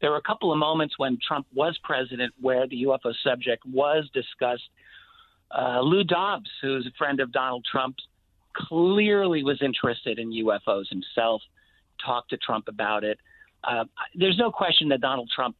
There 0.00 0.10
were 0.10 0.16
a 0.16 0.22
couple 0.22 0.52
of 0.52 0.58
moments 0.58 0.98
when 0.98 1.18
Trump 1.26 1.46
was 1.54 1.78
president 1.82 2.32
where 2.40 2.66
the 2.66 2.84
UFO 2.84 3.14
subject 3.22 3.64
was 3.66 4.08
discussed. 4.14 4.68
Uh, 5.50 5.80
Lou 5.80 6.04
Dobbs, 6.04 6.50
who's 6.62 6.86
a 6.86 6.92
friend 6.96 7.20
of 7.20 7.32
Donald 7.32 7.66
Trump, 7.70 7.96
clearly 8.54 9.42
was 9.42 9.60
interested 9.62 10.18
in 10.18 10.32
UFOs 10.32 10.88
himself, 10.88 11.42
talked 12.04 12.30
to 12.30 12.36
Trump 12.36 12.68
about 12.68 13.04
it. 13.04 13.18
Uh, 13.62 13.84
there's 14.14 14.38
no 14.38 14.50
question 14.50 14.88
that 14.88 15.00
Donald 15.00 15.30
Trump 15.34 15.56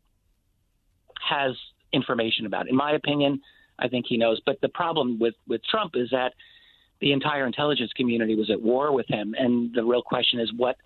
has 1.21 1.53
information 1.93 2.47
about 2.47 2.67
it. 2.67 2.71
In 2.71 2.77
my 2.77 2.93
opinion, 2.93 3.43
I 3.79 3.89
think 3.89 4.07
he 4.09 4.17
knows. 4.17 4.41
But 4.45 4.61
the 4.61 4.69
problem 4.69 5.19
with, 5.19 5.35
with 5.47 5.63
Trump 5.65 5.93
is 5.97 6.11
that 6.11 6.33
the 7.01 7.13
entire 7.13 7.47
intelligence 7.47 7.93
community 7.95 8.37
was 8.37 8.51
at 8.51 8.61
war 8.61 8.93
with 8.93 9.07
him, 9.09 9.35
and 9.39 9.75
the 9.75 9.85
real 9.85 10.03
question 10.03 10.41
is 10.41 10.53
what 10.53 10.77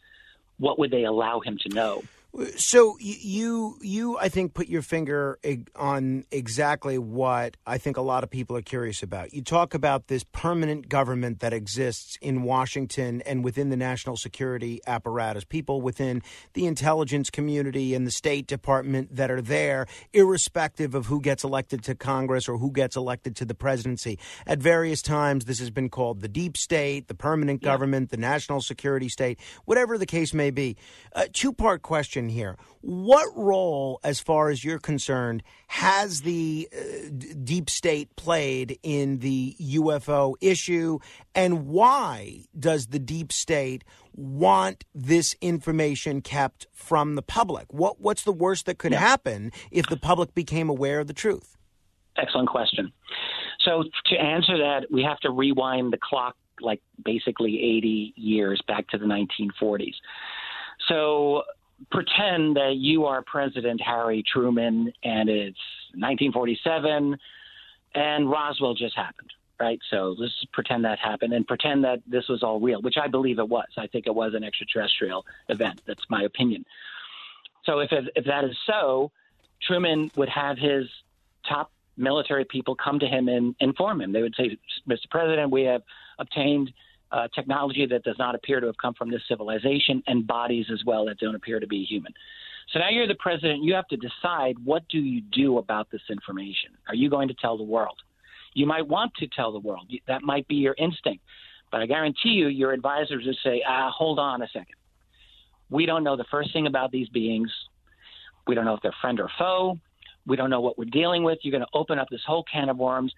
what 0.59 0.79
would 0.79 0.93
they 0.93 1.03
allow 1.03 1.41
him 1.41 1.59
to 1.63 1.69
know? 1.69 2.05
So 2.57 2.97
you 2.99 3.79
you 3.81 4.19
I 4.19 4.29
think 4.29 4.55
put 4.55 4.67
your 4.67 4.83
finger 4.83 5.39
on 5.77 6.25
exactly 6.33 6.99
what 6.99 7.57
I 7.65 7.79
think 7.79 7.97
a 7.97 8.01
lot 8.01 8.25
of 8.25 8.31
people 8.31 8.57
are 8.57 8.63
curious 8.63 9.05
about. 9.05 9.33
You 9.33 9.41
talk 9.41 9.73
about 9.73 10.09
this 10.09 10.25
permanent 10.33 10.89
government 10.89 11.39
that 11.41 11.53
exists 11.53 12.19
in 12.21 12.43
Washington 12.43 13.23
and 13.23 13.45
within 13.45 13.69
the 13.69 13.77
national 13.77 14.17
security 14.17 14.81
apparatus, 14.85 15.45
people 15.45 15.81
within 15.81 16.23
the 16.55 16.67
intelligence 16.67 17.31
community 17.31 17.95
and 17.95 18.05
the 18.05 18.11
State 18.11 18.49
Department 18.49 19.15
that 19.15 19.31
are 19.31 19.41
there 19.41 19.87
irrespective 20.13 20.97
of 20.97 21.07
who 21.07 21.21
gets 21.21 21.45
elected 21.45 21.85
to 21.85 21.95
Congress 21.95 22.49
or 22.49 22.59
who 22.59 22.73
gets 22.73 22.97
elected 22.97 23.37
to 23.37 23.45
the 23.45 23.55
presidency. 23.55 24.19
At 24.45 24.59
various 24.59 25.03
times 25.03 25.45
this 25.45 25.61
has 25.61 25.71
been 25.71 25.89
called 25.89 26.21
the 26.21 26.29
deep 26.29 26.57
state, 26.57 27.07
the 27.07 27.15
permanent 27.15 27.63
yeah. 27.63 27.71
government, 27.71 28.11
the 28.11 28.17
national 28.17 28.61
security 28.61 29.09
state, 29.09 29.39
whatever 29.67 29.99
the 29.99 30.07
case 30.07 30.35
may 30.35 30.51
be. 30.51 30.77
A 31.13 31.29
two-part 31.29 31.83
question 31.83 32.24
question 32.25 32.29
here. 32.29 32.57
What 32.81 33.27
role, 33.37 34.01
as 34.05 34.21
far 34.21 34.51
as 34.51 34.65
you're 34.65 34.79
concerned, 34.79 35.43
has 35.69 36.23
the 36.23 36.69
uh, 36.73 37.11
deep 37.43 37.71
state 37.71 38.15
played 38.17 38.79
in 38.83 39.19
the 39.19 39.57
UFO 39.61 40.35
issue, 40.41 40.99
and 41.35 41.67
why 41.67 42.45
does 42.59 42.89
the 42.89 42.99
deep 42.99 43.33
state 43.33 43.85
want 44.15 44.85
this 44.95 45.35
information 45.41 46.21
kept 46.21 46.67
from 46.73 47.15
the 47.15 47.23
public? 47.23 47.73
What 47.73 48.01
What's 48.01 48.23
the 48.25 48.33
worst 48.33 48.67
that 48.67 48.79
could 48.79 48.93
yeah. 48.93 49.01
happen 49.01 49.51
if 49.71 49.87
the 49.87 49.97
public 49.97 50.35
became 50.35 50.69
aware 50.69 51.01
of 51.01 51.07
the 51.07 51.15
truth? 51.15 51.57
Excellent 52.17 52.49
question. 52.49 52.93
So 53.65 53.85
to 54.07 54.17
answer 54.17 54.59
that, 54.59 54.87
we 54.91 55.03
have 55.03 55.19
to 55.21 55.31
rewind 55.31 55.93
the 55.93 55.99
clock 55.99 56.37
like 56.61 56.81
basically 57.05 57.57
80 57.57 58.15
years 58.17 58.63
back 58.69 58.87
to 58.89 58.99
the 58.99 59.07
1940s. 59.07 59.95
So 60.89 61.43
pretend 61.91 62.57
that 62.57 62.75
you 62.77 63.05
are 63.05 63.23
President 63.23 63.81
Harry 63.81 64.23
Truman 64.33 64.93
and 65.03 65.29
it's 65.29 65.59
1947 65.95 67.17
and 67.95 68.31
Roswell 68.31 68.75
just 68.75 68.97
happened, 68.97 69.33
right? 69.61 69.79
So 69.91 70.15
let's 70.19 70.33
pretend 70.53 70.85
that 70.85 70.99
happened 70.99 71.33
and 71.33 71.47
pretend 71.47 71.85
that 71.85 72.01
this 72.07 72.29
was 72.29 72.43
all 72.43 72.61
real, 72.61 72.83
which 72.83 72.97
I 73.01 73.09
believe 73.09 73.39
it 73.39 73.49
was. 73.49 73.69
I 73.77 73.87
think 73.87 74.07
it 74.07 74.15
was 74.15 74.35
an 74.35 74.45
extraterrestrial 74.45 75.25
event. 75.49 75.83
That's 75.87 76.05
my 76.09 76.23
opinion. 76.23 76.65
So 77.65 77.79
if, 77.81 77.91
if 77.93 78.25
that 78.25 78.45
is 78.45 78.57
so, 78.67 79.11
Truman 79.63 80.11
would 80.17 80.29
have 80.29 80.59
his 80.59 80.87
top 81.49 81.71
military 81.97 82.45
people 82.45 82.75
come 82.75 82.99
to 82.99 83.07
him 83.07 83.29
and 83.29 83.55
inform 83.61 84.01
him. 84.01 84.13
They 84.13 84.23
would 84.23 84.35
say, 84.37 84.59
Mr. 84.89 85.09
President, 85.11 85.51
we 85.51 85.63
have 85.63 85.83
obtained 86.19 86.73
uh, 87.15 87.29
technology 87.33 87.87
that 87.87 88.03
does 88.03 88.17
not 88.19 88.35
appear 88.35 88.59
to 88.59 88.67
have 88.67 88.77
come 88.77 88.93
from 88.95 89.09
this 89.09 89.23
civilization 89.29 90.03
and 90.09 90.27
bodies 90.27 90.67
as 90.73 90.83
well 90.85 91.05
that 91.05 91.19
don't 91.19 91.37
appear 91.37 91.61
to 91.61 91.67
be 91.67 91.85
human. 91.85 92.13
So 92.73 92.81
now 92.81 92.89
you're 92.91 93.07
the 93.07 93.15
president. 93.15 93.63
You 93.63 93.75
have 93.75 93.87
to 93.89 93.97
decide 93.97 94.57
what 94.65 94.83
do 94.89 94.99
you 94.99 95.21
do 95.21 95.59
about 95.59 95.91
this 95.93 96.01
information. 96.11 96.71
Are 96.89 96.95
you 96.95 97.09
going 97.09 97.29
to 97.29 97.35
tell 97.35 97.57
the 97.57 97.63
world? 97.63 97.97
You 98.55 98.67
might 98.67 98.89
want 98.89 99.13
to 99.21 99.29
tell 99.29 99.53
the 99.53 99.61
world. 99.61 99.91
That 100.09 100.23
might 100.23 100.49
be 100.49 100.57
your 100.57 100.75
instinct. 100.77 101.23
But 101.71 101.83
I 101.83 101.87
guarantee 101.87 102.31
you, 102.31 102.49
your 102.49 102.73
advisors 102.73 103.25
will 103.25 103.37
say, 103.45 103.63
ah, 103.69 103.91
hold 103.95 104.19
on 104.19 104.43
a 104.43 104.49
second. 104.49 104.75
We 105.71 105.87
don't 105.87 106.03
know 106.03 106.17
the 106.17 106.25
first 106.31 106.53
thing 106.53 106.67
about 106.67 106.91
these 106.91 107.09
beings. 107.11 107.51
We 108.47 108.55
don't 108.55 108.65
know 108.65 108.75
if 108.75 108.83
they're 108.83 108.95
friend 109.01 109.21
or 109.21 109.31
foe. 109.39 109.79
We 110.27 110.37
don't 110.37 110.51
know 110.51 110.61
what 110.61 110.79
we're 110.79 110.85
dealing 110.87 111.23
with. 111.23 111.39
You're 111.43 111.53
going 111.53 111.63
to 111.63 111.79
open 111.79 111.99
up 111.99 112.09
this 112.11 112.23
whole 112.27 112.45
can 112.51 112.69
of 112.69 112.79
worms 112.79 113.13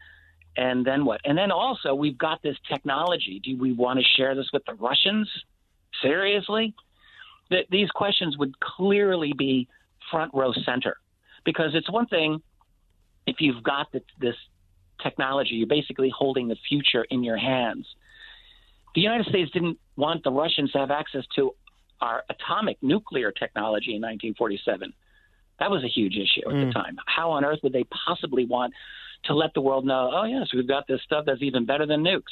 and 0.57 0.85
then 0.85 1.05
what? 1.05 1.21
And 1.25 1.37
then 1.37 1.51
also, 1.51 1.95
we've 1.95 2.19
got 2.19 2.43
this 2.43 2.57
technology. 2.73 3.41
Do 3.43 3.57
we 3.57 3.73
want 3.73 3.99
to 3.99 4.05
share 4.17 4.35
this 4.35 4.47
with 4.53 4.65
the 4.67 4.75
Russians? 4.75 5.31
Seriously? 6.03 6.75
That 7.51 7.67
these 7.71 7.91
questions 7.91 8.37
would 8.39 8.59
clearly 8.61 9.33
be 9.37 9.69
front 10.11 10.33
row 10.35 10.53
center, 10.65 10.97
because 11.45 11.71
it's 11.75 11.91
one 11.91 12.07
thing 12.07 12.43
if 13.27 13.37
you've 13.41 13.63
got 13.63 13.91
the, 13.93 14.03
this 14.21 14.35
technology, 15.03 15.57
you're 15.57 15.67
basically 15.67 16.13
holding 16.17 16.49
the 16.49 16.57
future 16.69 17.05
in 17.11 17.23
your 17.25 17.37
hands. 17.37 17.87
The 18.95 19.01
United 19.01 19.27
States 19.27 19.51
didn't 19.51 19.79
want 19.97 20.25
the 20.25 20.31
Russians 20.31 20.73
to 20.73 20.79
have 20.79 20.91
access 20.91 21.25
to 21.37 21.55
our 22.01 22.25
atomic 22.31 22.79
nuclear 22.83 23.31
technology 23.31 23.95
in 23.95 24.03
1947. 24.03 24.93
That 25.59 25.71
was 25.71 25.85
a 25.85 25.89
huge 25.89 26.15
issue 26.15 26.49
at 26.49 26.55
mm. 26.55 26.67
the 26.67 26.73
time. 26.73 26.99
How 27.07 27.33
on 27.33 27.45
earth 27.45 27.61
would 27.63 27.73
they 27.73 27.85
possibly 27.85 28.45
want 28.45 28.75
to 29.27 29.35
let 29.35 29.55
the 29.55 29.61
world 29.61 29.85
know, 29.85 30.11
oh, 30.13 30.25
yes, 30.25 30.49
we've 30.55 30.69
got 30.69 30.87
this 30.87 31.01
stuff 31.05 31.25
that's 31.27 31.43
even 31.43 31.67
better 31.67 31.87
than 31.87 32.03
nukes. 32.03 32.23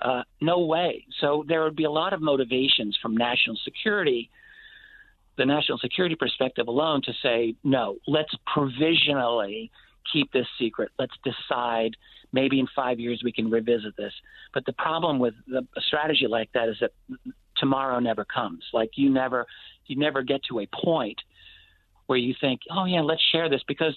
Uh, 0.00 0.22
no 0.40 0.60
way. 0.60 1.06
So 1.20 1.44
there 1.48 1.62
would 1.64 1.76
be 1.76 1.84
a 1.84 1.90
lot 1.90 2.12
of 2.12 2.20
motivations 2.20 2.98
from 3.00 3.16
national 3.16 3.56
security, 3.64 4.30
the 5.38 5.46
national 5.46 5.78
security 5.78 6.14
perspective 6.14 6.68
alone, 6.68 7.00
to 7.04 7.12
say, 7.22 7.54
no, 7.64 7.96
let's 8.06 8.34
provisionally 8.52 9.70
keep 10.12 10.30
this 10.32 10.46
secret. 10.58 10.90
Let's 10.98 11.14
decide 11.24 11.96
maybe 12.32 12.60
in 12.60 12.66
five 12.74 13.00
years 13.00 13.22
we 13.24 13.32
can 13.32 13.50
revisit 13.50 13.96
this. 13.96 14.12
But 14.52 14.66
the 14.66 14.72
problem 14.74 15.18
with 15.18 15.34
the, 15.46 15.66
a 15.76 15.80
strategy 15.80 16.26
like 16.28 16.50
that 16.52 16.68
is 16.68 16.76
that 16.80 16.92
tomorrow 17.56 17.98
never 17.98 18.24
comes. 18.24 18.64
Like 18.72 18.90
you 18.96 19.10
never, 19.10 19.46
you 19.86 19.96
never 19.96 20.22
get 20.22 20.42
to 20.50 20.60
a 20.60 20.68
point 20.84 21.18
where 22.06 22.18
you 22.18 22.34
think, 22.40 22.60
oh 22.70 22.84
yeah, 22.84 23.00
let's 23.00 23.22
share 23.32 23.48
this 23.48 23.62
because 23.66 23.94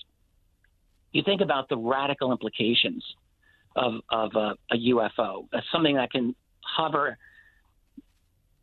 you 1.12 1.24
think 1.24 1.42
about 1.42 1.70
the 1.70 1.78
radical 1.78 2.32
implications 2.32 3.04
of, 3.76 3.96
of 4.10 4.32
a, 4.36 4.54
a 4.72 4.78
UFO, 4.90 5.48
something 5.72 5.96
that 5.96 6.12
can 6.12 6.36
hover 6.64 7.18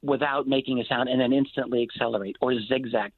without 0.02 0.46
making 0.46 0.80
a 0.80 0.84
sound 0.84 1.08
and 1.08 1.20
then 1.20 1.32
instantly 1.32 1.82
accelerate 1.82 2.36
or 2.40 2.54
zigzag. 2.68 3.12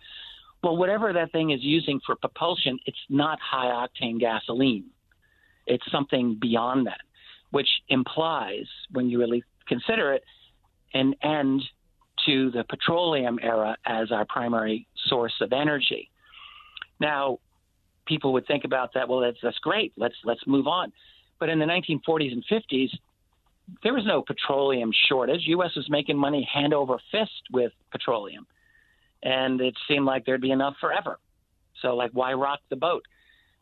Well, 0.62 0.76
whatever 0.76 1.12
that 1.12 1.30
thing 1.32 1.50
is 1.50 1.60
using 1.62 2.00
for 2.04 2.16
propulsion, 2.16 2.78
it's 2.86 2.98
not 3.08 3.38
high 3.40 3.86
octane 3.86 4.18
gasoline. 4.18 4.86
It's 5.66 5.84
something 5.92 6.38
beyond 6.40 6.86
that, 6.86 7.00
which 7.50 7.68
implies, 7.88 8.66
when 8.90 9.08
you 9.10 9.18
really 9.18 9.44
consider 9.68 10.14
it, 10.14 10.24
an 10.94 11.14
end 11.22 11.62
to 12.26 12.50
the 12.50 12.64
petroleum 12.64 13.38
era 13.42 13.76
as 13.84 14.10
our 14.10 14.24
primary 14.28 14.86
source 15.06 15.34
of 15.40 15.52
energy. 15.52 16.10
Now, 17.00 17.38
people 18.08 18.32
would 18.32 18.46
think 18.46 18.64
about 18.64 18.94
that. 18.94 19.08
Well, 19.08 19.20
that's 19.20 19.38
that's 19.42 19.58
great. 19.58 19.92
Let's 19.96 20.16
let's 20.24 20.40
move 20.46 20.66
on. 20.66 20.92
But 21.38 21.50
in 21.50 21.58
the 21.60 21.66
1940s 21.66 22.32
and 22.32 22.44
50s, 22.50 22.90
there 23.84 23.92
was 23.92 24.04
no 24.04 24.22
petroleum 24.22 24.90
shortage. 25.08 25.42
U.S. 25.46 25.70
was 25.76 25.86
making 25.88 26.16
money 26.16 26.48
hand 26.52 26.74
over 26.74 26.98
fist 27.12 27.42
with 27.52 27.72
petroleum, 27.92 28.46
and 29.22 29.60
it 29.60 29.74
seemed 29.86 30.06
like 30.06 30.24
there'd 30.24 30.40
be 30.40 30.50
enough 30.50 30.74
forever. 30.80 31.18
So, 31.82 31.94
like, 31.94 32.10
why 32.12 32.32
rock 32.32 32.60
the 32.70 32.76
boat? 32.76 33.04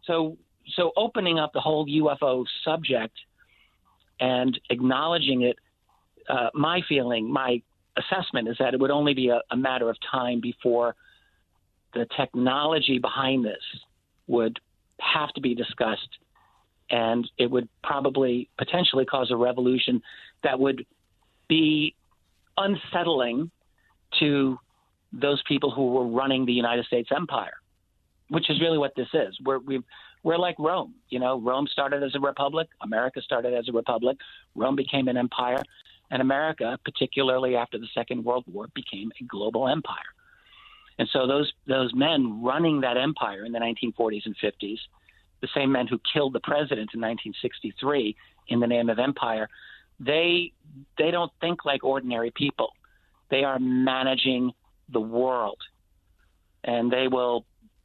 So, 0.04 0.38
so 0.76 0.92
opening 0.96 1.38
up 1.38 1.52
the 1.52 1.60
whole 1.60 1.86
UFO 1.86 2.44
subject 2.64 3.14
and 4.20 4.58
acknowledging 4.70 5.42
it, 5.42 5.56
uh, 6.28 6.48
my 6.54 6.80
feeling, 6.88 7.30
my 7.30 7.60
assessment 7.96 8.48
is 8.48 8.56
that 8.58 8.72
it 8.72 8.80
would 8.80 8.90
only 8.90 9.12
be 9.12 9.28
a, 9.28 9.40
a 9.50 9.56
matter 9.56 9.90
of 9.90 9.96
time 10.10 10.40
before 10.40 10.94
the 11.94 12.06
technology 12.16 12.98
behind 12.98 13.44
this 13.44 13.62
would 14.26 14.58
have 15.00 15.30
to 15.34 15.40
be 15.40 15.54
discussed, 15.54 16.18
and 16.90 17.28
it 17.38 17.50
would 17.50 17.68
probably 17.82 18.48
potentially 18.58 19.04
cause 19.04 19.30
a 19.30 19.36
revolution 19.36 20.02
that 20.42 20.58
would 20.58 20.86
be 21.48 21.94
unsettling 22.56 23.50
to 24.18 24.58
those 25.12 25.42
people 25.46 25.70
who 25.70 25.92
were 25.92 26.06
running 26.06 26.46
the 26.46 26.52
United 26.52 26.84
States 26.86 27.10
empire, 27.14 27.54
which 28.28 28.50
is 28.50 28.60
really 28.60 28.78
what 28.78 28.94
this 28.96 29.08
is. 29.12 29.38
We're 29.44 29.58
we 29.58 29.82
we're 30.22 30.38
like 30.38 30.56
Rome. 30.58 30.94
You 31.08 31.20
know, 31.20 31.40
Rome 31.40 31.68
started 31.70 32.02
as 32.02 32.14
a 32.14 32.20
republic. 32.20 32.68
America 32.82 33.20
started 33.22 33.54
as 33.54 33.68
a 33.68 33.72
republic. 33.72 34.16
Rome 34.54 34.76
became 34.76 35.08
an 35.08 35.16
empire, 35.16 35.62
and 36.10 36.20
America, 36.20 36.78
particularly 36.84 37.56
after 37.56 37.78
the 37.78 37.86
Second 37.94 38.24
World 38.24 38.44
War, 38.52 38.66
became 38.74 39.12
a 39.20 39.24
global 39.24 39.68
empire. 39.68 40.10
And 40.98 41.08
so 41.12 41.26
those 41.26 41.52
those 41.66 41.94
men 41.94 42.42
running 42.42 42.80
that 42.80 42.96
empire 42.96 43.44
in 43.44 43.52
the 43.52 43.58
1940s 43.58 44.26
and 44.26 44.36
50s, 44.36 44.78
the 45.40 45.48
same 45.54 45.72
men 45.72 45.86
who 45.86 46.00
killed 46.12 46.32
the 46.32 46.40
president 46.40 46.90
in 46.94 47.00
1963 47.00 48.16
in 48.48 48.60
the 48.60 48.66
name 48.66 48.88
of 48.88 48.98
empire, 48.98 49.48
they 50.00 50.52
they 50.98 51.10
don't 51.10 51.32
think 51.40 51.64
like 51.64 51.84
ordinary 51.84 52.30
people. 52.30 52.72
They 53.30 53.44
are 53.44 53.58
managing 53.58 54.52
the 54.88 55.00
world, 55.00 55.58
and 56.64 56.90
they 56.90 57.08
will 57.08 57.44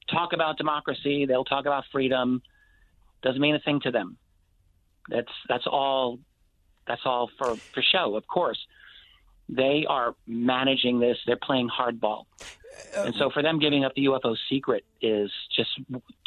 talk 0.10 0.34
about 0.34 0.58
democracy. 0.58 1.26
They'll 1.26 1.46
talk 1.46 1.66
about 1.66 1.86
freedom. 1.92 2.42
Doesn't 3.24 3.42
mean 3.42 3.56
a 3.56 3.60
thing 3.60 3.82
to 3.82 3.92
them. 3.92 4.18
That's 5.10 5.32
that's 5.50 5.68
all. 5.68 6.20
That's 6.88 7.02
all 7.06 7.30
for 7.38 7.56
for 7.56 7.82
show, 7.82 8.16
of 8.16 8.28
course. 8.28 8.60
They 9.52 9.86
are 9.88 10.16
managing 10.26 11.00
this. 11.00 11.18
They're 11.28 11.36
playing 11.36 11.70
hardball. 11.70 12.24
Uh, 12.98 13.04
and 13.04 13.16
so 13.16 13.30
for 13.30 13.44
them 13.44 13.60
giving 13.60 13.84
up 13.84 13.94
the 13.96 14.06
UFO 14.06 14.36
secret 14.50 14.86
is 15.02 15.30
just 15.56 15.70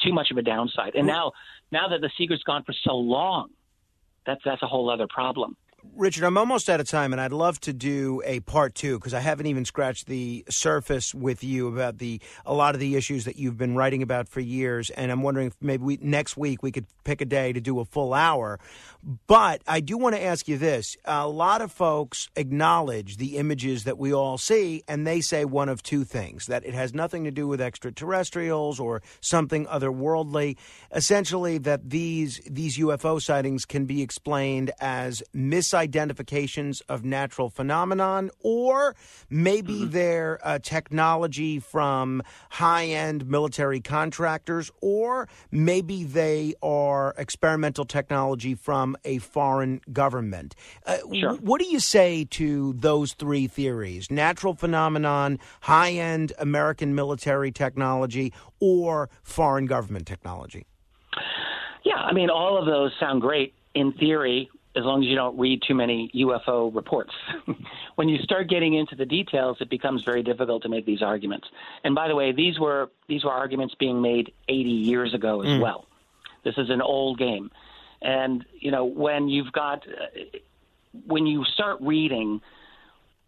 too 0.02 0.12
much 0.12 0.30
of 0.30 0.36
a 0.36 0.42
downside. 0.42 0.94
And 0.94 1.06
now 1.06 1.32
now 1.72 1.88
that 1.88 2.00
the 2.00 2.10
secret's 2.18 2.42
gone 2.42 2.62
for 2.64 2.74
so 2.84 2.96
long, 2.96 3.48
that's 4.26 4.42
that's 4.44 4.62
a 4.62 4.66
whole 4.66 4.90
other 4.90 5.06
problem. 5.08 5.56
Richard, 5.96 6.24
I'm 6.24 6.36
almost 6.36 6.68
out 6.68 6.80
of 6.80 6.88
time, 6.88 7.12
and 7.12 7.20
I'd 7.20 7.32
love 7.32 7.60
to 7.60 7.72
do 7.72 8.20
a 8.24 8.40
part 8.40 8.74
two 8.74 8.98
because 8.98 9.14
I 9.14 9.20
haven't 9.20 9.46
even 9.46 9.64
scratched 9.64 10.06
the 10.06 10.44
surface 10.48 11.14
with 11.14 11.44
you 11.44 11.68
about 11.68 11.98
the 11.98 12.20
a 12.44 12.52
lot 12.52 12.74
of 12.74 12.80
the 12.80 12.96
issues 12.96 13.26
that 13.26 13.36
you've 13.36 13.56
been 13.56 13.76
writing 13.76 14.02
about 14.02 14.28
for 14.28 14.40
years. 14.40 14.90
And 14.90 15.12
I'm 15.12 15.22
wondering 15.22 15.48
if 15.48 15.56
maybe 15.60 15.84
we, 15.84 15.98
next 16.00 16.36
week 16.36 16.62
we 16.62 16.72
could 16.72 16.86
pick 17.04 17.20
a 17.20 17.24
day 17.24 17.52
to 17.52 17.60
do 17.60 17.78
a 17.78 17.84
full 17.84 18.12
hour. 18.12 18.58
But 19.26 19.62
I 19.68 19.80
do 19.80 19.98
want 19.98 20.16
to 20.16 20.22
ask 20.22 20.48
you 20.48 20.58
this: 20.58 20.96
a 21.04 21.28
lot 21.28 21.60
of 21.60 21.70
folks 21.70 22.28
acknowledge 22.34 23.18
the 23.18 23.36
images 23.36 23.84
that 23.84 23.98
we 23.98 24.12
all 24.12 24.38
see, 24.38 24.82
and 24.88 25.06
they 25.06 25.20
say 25.20 25.44
one 25.44 25.68
of 25.68 25.82
two 25.82 26.04
things: 26.04 26.46
that 26.46 26.64
it 26.64 26.74
has 26.74 26.94
nothing 26.94 27.24
to 27.24 27.30
do 27.30 27.46
with 27.46 27.60
extraterrestrials 27.60 28.80
or 28.80 29.02
something 29.20 29.66
otherworldly. 29.66 30.56
Essentially, 30.92 31.58
that 31.58 31.90
these 31.90 32.40
these 32.50 32.78
UFO 32.78 33.22
sightings 33.22 33.64
can 33.64 33.84
be 33.84 34.02
explained 34.02 34.72
as 34.80 35.22
misidentifications 35.74 36.82
of 36.88 37.04
natural 37.04 37.48
phenomenon, 37.50 38.30
or 38.40 38.94
maybe 39.28 39.84
they're 39.84 40.38
uh, 40.42 40.58
technology 40.62 41.58
from 41.58 42.22
high 42.50 42.86
end 42.86 43.26
military 43.26 43.80
contractors, 43.80 44.70
or 44.80 45.28
maybe 45.50 46.04
they 46.04 46.54
are 46.62 47.14
experimental 47.18 47.84
technology 47.84 48.54
from 48.54 48.96
a 49.04 49.18
foreign 49.18 49.80
government. 49.92 50.54
Uh, 50.86 50.96
Sure. 51.12 51.34
What 51.36 51.60
do 51.60 51.66
you 51.66 51.80
say 51.80 52.24
to 52.30 52.72
those 52.74 53.12
three 53.12 53.46
theories? 53.46 54.10
Natural 54.10 54.54
phenomenon, 54.54 55.38
high 55.60 55.92
end 55.92 56.32
American 56.38 56.94
military 56.94 57.52
technology, 57.52 58.32
or 58.60 59.10
foreign 59.22 59.66
government 59.66 60.06
technology? 60.06 60.66
Yeah, 61.84 61.96
I 61.96 62.12
mean, 62.12 62.30
all 62.30 62.58
of 62.58 62.66
those 62.66 62.92
sound 62.98 63.20
great 63.20 63.54
in 63.74 63.92
theory, 63.92 64.48
as 64.76 64.84
long 64.84 65.02
as 65.02 65.08
you 65.08 65.14
don't 65.14 65.38
read 65.38 65.62
too 65.66 65.74
many 65.74 66.10
UFO 66.14 66.74
reports. 66.74 67.12
when 67.94 68.08
you 68.08 68.18
start 68.18 68.48
getting 68.48 68.74
into 68.74 68.96
the 68.96 69.06
details, 69.06 69.58
it 69.60 69.70
becomes 69.70 70.02
very 70.02 70.22
difficult 70.22 70.62
to 70.64 70.68
make 70.68 70.84
these 70.84 71.02
arguments. 71.02 71.46
And 71.84 71.94
by 71.94 72.08
the 72.08 72.14
way, 72.14 72.32
these 72.32 72.58
were 72.58 72.90
these 73.08 73.24
were 73.24 73.32
arguments 73.32 73.74
being 73.78 74.02
made 74.02 74.32
80 74.48 74.70
years 74.70 75.14
ago 75.14 75.42
as 75.42 75.60
well. 75.60 75.86
This 76.44 76.54
is 76.58 76.70
an 76.70 76.82
old 76.82 77.18
game, 77.18 77.50
and 78.02 78.44
you 78.58 78.70
know 78.70 78.84
when 78.84 79.28
you've 79.28 79.52
got 79.52 79.86
uh, 79.88 80.38
when 81.06 81.26
you 81.26 81.44
start 81.44 81.78
reading 81.80 82.40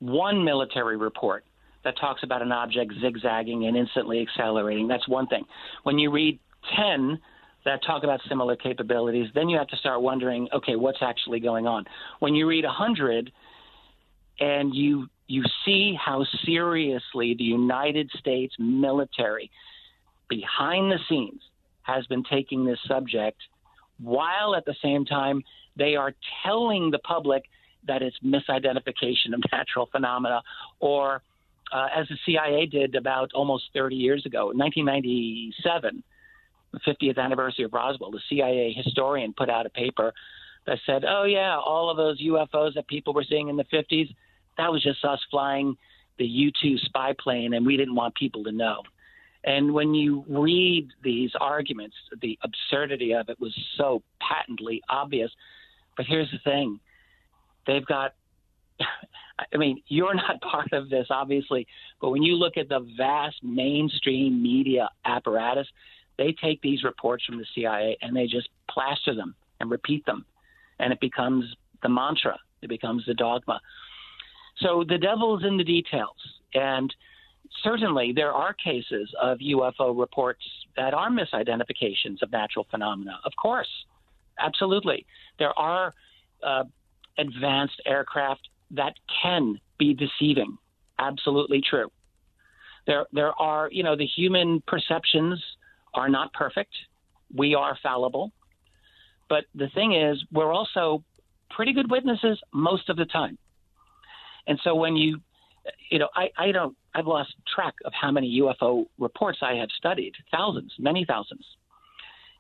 one 0.01 0.45
military 0.45 0.97
report 0.97 1.45
that 1.85 1.97
talks 1.99 2.23
about 2.23 2.43
an 2.43 2.53
object 2.53 2.93
zigzagging 3.01 3.67
and 3.67 3.77
instantly 3.77 4.21
accelerating, 4.21 4.89
that's 4.89 5.09
one 5.09 5.27
thing. 5.29 5.45
When 5.85 5.99
you 5.99 6.11
read 6.11 6.39
10 6.77 7.21
that 7.67 7.83
talk 7.85 8.05
about 8.05 8.21
similar 8.29 8.57
capabilities, 8.57 9.27
then 9.35 9.49
you 9.49 9.59
have 9.59 9.67
to 9.69 9.77
start 9.77 10.01
wondering, 10.01 10.49
okay, 10.55 10.77
what's 10.77 11.03
actually 11.03 11.41
going 11.41 11.67
on? 11.67 11.85
When 12.21 12.35
you 12.35 12.47
read 12.49 12.65
100 12.65 13.31
and 14.41 14.75
you 14.75 15.09
you 15.29 15.43
see 15.65 15.97
how 16.03 16.25
seriously 16.45 17.35
the 17.37 17.45
United 17.45 18.09
States 18.17 18.55
military 18.61 19.51
behind 20.29 20.93
the 20.93 20.99
scenes 21.09 21.41
has 21.83 22.07
been 22.07 22.23
taking 22.31 22.65
this 22.65 22.79
subject 22.87 23.39
while 24.01 24.55
at 24.55 24.65
the 24.65 24.75
same 24.81 25.05
time 25.05 25.43
they 25.77 25.97
are 25.97 26.15
telling 26.45 26.93
the 26.93 26.99
public 27.01 27.43
that 27.89 28.03
it's 28.03 28.17
misidentification 28.25 29.35
of 29.35 29.43
natural 29.53 29.89
phenomena 29.91 30.43
or 30.79 31.23
uh, 31.73 31.89
as 31.95 32.07
the 32.09 32.17
CIA 32.25 32.67
did 32.67 32.95
about 32.95 33.33
almost 33.35 33.65
30 33.75 33.97
years 33.97 34.25
ago, 34.27 34.47
1997, 34.55 35.95
the 35.95 36.16
50th 36.81 37.19
anniversary 37.19 37.65
of 37.65 37.73
Roswell, 37.73 38.11
the 38.11 38.21
CIA 38.29 38.73
historian 38.73 39.35
put 39.37 39.51
out 39.51 39.67
a 39.67 39.71
paper 39.71 40.13
that 40.67 40.79
said, 40.85 41.05
oh, 41.07 41.25
yeah, 41.25 41.57
all 41.57 41.91
of 41.91 41.97
those 41.97 42.21
UFOs 42.23 42.75
that 42.75 42.89
people 42.89 43.15
were 43.15 43.25
seeing 43.29 43.49
in 43.49 43.57
the 43.57 43.65
50s, 43.65 44.15
that 44.59 44.73
was 44.73 44.83
just 44.83 45.05
us 45.05 45.21
flying 45.31 45.77
the 46.19 46.25
U 46.25 46.51
2 46.63 46.79
spy 46.79 47.15
plane, 47.19 47.55
and 47.55 47.65
we 47.65 47.77
didn't 47.77 47.95
want 47.95 48.15
people 48.15 48.45
to 48.45 48.53
know. 48.53 48.83
And 49.45 49.73
when 49.73 49.95
you 49.95 50.25
read 50.29 50.89
these 51.05 51.31
arguments, 51.41 51.95
the 52.21 52.39
absurdity 52.43 53.13
of 53.13 53.29
it 53.29 53.39
was 53.39 53.55
so 53.77 54.03
patently 54.21 54.83
obvious. 54.89 55.31
But 55.97 56.07
here's 56.07 56.31
the 56.31 56.39
thing 56.39 56.81
they've 57.67 57.87
got, 57.87 58.15
I 59.53 59.57
mean, 59.57 59.83
you're 59.87 60.15
not 60.15 60.41
part 60.53 60.73
of 60.73 60.91
this, 60.91 61.07
obviously, 61.11 61.67
but 62.01 62.11
when 62.11 62.23
you 62.23 62.35
look 62.35 62.57
at 62.57 62.69
the 62.69 62.87
vast 62.97 63.37
mainstream 63.43 64.43
media 64.43 64.89
apparatus, 65.05 65.69
they 66.19 66.35
take 66.41 66.61
these 66.63 66.83
reports 66.83 67.25
from 67.25 67.39
the 67.39 67.47
CIA 67.55 67.97
and 68.03 68.17
they 68.17 68.27
just 68.27 68.49
plaster 68.71 69.15
them 69.15 69.35
and 69.61 69.71
repeat 69.71 70.05
them. 70.07 70.25
And 70.79 70.93
it 70.93 71.01
becomes 71.01 71.45
the 71.83 71.89
mantra, 71.89 72.39
it 72.63 72.69
becomes 72.69 73.05
the 73.07 73.15
dogma. 73.15 73.61
So 74.59 74.85
the 74.89 74.99
devil's 74.99 75.45
in 75.45 75.57
the 75.57 75.65
details. 75.65 76.17
And 76.55 76.95
certainly 77.63 78.13
there 78.15 78.33
are 78.33 78.55
cases 78.55 79.13
of 79.21 79.39
UFO 79.39 79.99
reports 79.99 80.43
that 80.77 80.95
are 80.95 81.11
misidentifications 81.11 82.23
of 82.23 82.33
natural 82.33 82.67
phenomena. 82.71 83.19
Of 83.25 83.33
course, 83.41 83.69
absolutely. 84.39 85.07
There 85.39 85.57
are 85.59 85.93
uh, 86.43 86.65
advanced 87.19 87.81
aircraft 87.87 88.49
that 88.73 88.95
can 89.23 89.61
be 89.79 89.95
deceiving. 89.95 90.57
Absolutely 90.99 91.63
true. 91.69 91.91
There, 92.87 93.07
there 93.13 93.33
are, 93.41 93.69
you 93.71 93.83
know, 93.83 93.97
the 93.97 94.07
human 94.07 94.63
perceptions 94.67 95.43
are 95.97 96.09
not 96.09 96.33
perfect. 96.33 96.73
We 97.35 97.55
are 97.55 97.77
fallible. 97.83 98.31
But 99.29 99.45
the 99.55 99.69
thing 99.75 99.95
is, 99.95 100.23
we're 100.31 100.53
also 100.53 101.03
pretty 101.51 101.73
good 101.73 101.91
witnesses 101.91 102.39
most 102.53 102.89
of 102.89 102.97
the 102.97 103.07
time. 103.07 103.39
And 104.47 104.61
so 104.63 104.75
when 104.75 104.95
you, 104.95 105.21
you 105.91 105.99
know, 105.99 106.09
I, 106.15 106.31
I 106.37 106.53
don't, 106.53 106.77
I've 106.95 107.07
lost 107.07 107.35
track 107.53 107.75
of 107.85 107.93
how 108.01 108.11
many 108.11 108.41
UFO 108.41 108.87
reports 108.99 109.39
I 109.43 109.55
have 109.55 109.69
studied, 109.77 110.13
thousands, 110.31 110.73
many 110.79 111.05
thousands. 111.05 111.45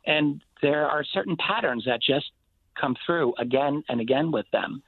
And 0.07 0.43
there 0.63 0.87
are 0.87 1.05
certain 1.13 1.37
patterns 1.37 1.85
that 1.87 2.01
just 2.01 2.27
come 2.81 2.95
through 3.05 3.35
again 3.39 3.83
and 3.89 4.01
again 4.01 4.31
with 4.31 4.47
them. 4.53 4.83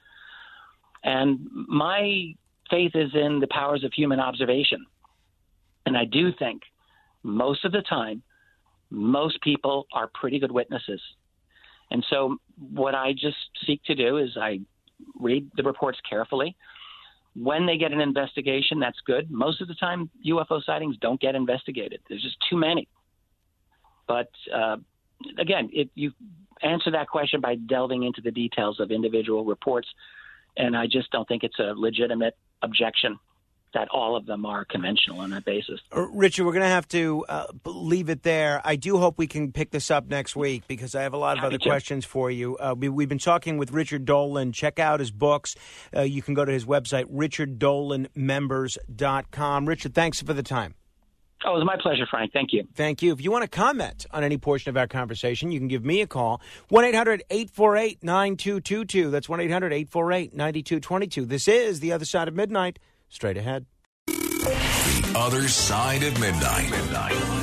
And 1.03 1.39
my 1.51 2.33
faith 2.69 2.91
is 2.93 3.11
in 3.13 3.39
the 3.39 3.47
powers 3.47 3.83
of 3.83 3.91
human 3.93 4.19
observation. 4.19 4.85
And 5.85 5.97
I 5.97 6.05
do 6.05 6.31
think 6.37 6.61
most 7.23 7.65
of 7.65 7.71
the 7.71 7.81
time, 7.81 8.21
most 8.89 9.41
people 9.41 9.87
are 9.93 10.09
pretty 10.13 10.39
good 10.39 10.51
witnesses. 10.51 11.01
And 11.91 12.05
so, 12.09 12.37
what 12.71 12.95
I 12.95 13.13
just 13.13 13.37
seek 13.65 13.83
to 13.85 13.95
do 13.95 14.17
is 14.17 14.37
I 14.39 14.59
read 15.19 15.49
the 15.55 15.63
reports 15.63 15.99
carefully. 16.07 16.55
When 17.35 17.65
they 17.65 17.77
get 17.77 17.91
an 17.91 18.01
investigation, 18.01 18.79
that's 18.79 18.99
good. 19.05 19.31
Most 19.31 19.61
of 19.61 19.67
the 19.67 19.75
time, 19.75 20.09
UFO 20.27 20.63
sightings 20.63 20.97
don't 20.99 21.21
get 21.21 21.35
investigated. 21.35 22.01
There's 22.07 22.21
just 22.21 22.37
too 22.49 22.57
many. 22.57 22.87
But 24.07 24.29
uh, 24.53 24.77
again, 25.37 25.69
it, 25.71 25.89
you 25.95 26.11
answer 26.61 26.91
that 26.91 27.07
question 27.07 27.39
by 27.41 27.55
delving 27.55 28.03
into 28.03 28.21
the 28.21 28.31
details 28.31 28.79
of 28.79 28.91
individual 28.91 29.45
reports, 29.45 29.87
and 30.57 30.75
I 30.75 30.87
just 30.87 31.11
don't 31.11 31.27
think 31.27 31.43
it's 31.43 31.59
a 31.59 31.73
legitimate 31.75 32.35
objection 32.61 33.17
that 33.73 33.87
all 33.89 34.15
of 34.15 34.25
them 34.25 34.45
are 34.45 34.63
conventional 34.65 35.19
on 35.19 35.29
that 35.31 35.43
basis. 35.45 35.79
Uh, 35.95 36.07
Richard, 36.09 36.45
we're 36.45 36.53
going 36.53 36.63
to 36.63 36.69
have 36.69 36.87
to 36.89 37.25
uh, 37.29 37.45
leave 37.65 38.09
it 38.09 38.23
there. 38.23 38.61
I 38.63 38.75
do 38.75 38.97
hope 38.97 39.17
we 39.17 39.27
can 39.27 39.51
pick 39.51 39.71
this 39.71 39.89
up 39.91 40.07
next 40.07 40.35
week 40.35 40.63
because 40.67 40.95
I 40.95 41.03
have 41.03 41.13
a 41.13 41.17
lot 41.17 41.37
of 41.37 41.43
Happy 41.43 41.55
other 41.55 41.63
to. 41.63 41.69
questions 41.69 42.05
for 42.05 42.31
you. 42.31 42.57
Uh, 42.57 42.75
we, 42.77 42.89
we've 42.89 43.09
been 43.09 43.19
talking 43.19 43.57
with 43.57 43.71
Richard 43.71 44.05
Dolan. 44.05 44.51
Check 44.51 44.79
out 44.79 44.99
his 44.99 45.11
books. 45.11 45.55
Uh, 45.95 46.01
you 46.01 46.21
can 46.21 46.33
go 46.33 46.43
to 46.45 46.51
his 46.51 46.65
website, 46.65 47.05
richarddolanmembers.com. 47.05 49.65
Richard, 49.65 49.93
thanks 49.93 50.21
for 50.21 50.33
the 50.33 50.43
time. 50.43 50.75
Oh, 51.45 51.51
it 51.51 51.59
was 51.59 51.65
my 51.65 51.77
pleasure, 51.81 52.05
Frank. 52.09 52.33
Thank 52.33 52.51
you. 52.51 52.67
Thank 52.75 53.01
you. 53.01 53.13
If 53.13 53.21
you 53.21 53.31
want 53.31 53.43
to 53.43 53.47
comment 53.47 54.05
on 54.11 54.25
any 54.25 54.37
portion 54.37 54.69
of 54.69 54.77
our 54.77 54.87
conversation, 54.87 55.51
you 55.51 55.59
can 55.59 55.69
give 55.69 55.85
me 55.85 56.01
a 56.01 56.07
call 56.07 56.41
1 56.67 56.83
800 56.83 57.23
848 57.29 58.03
9222. 58.03 59.09
That's 59.09 59.29
1 59.29 59.39
800 59.39 59.71
848 59.71 60.33
9222. 60.33 61.25
This 61.25 61.47
is 61.47 61.79
The 61.79 61.93
Other 61.93 62.03
Side 62.03 62.27
of 62.27 62.35
Midnight. 62.35 62.77
Straight 63.09 63.37
ahead. 63.37 63.65
The 64.07 65.13
other 65.15 65.47
side 65.47 66.03
of 66.03 66.19
midnight. 66.19 66.69
midnight. 66.71 67.38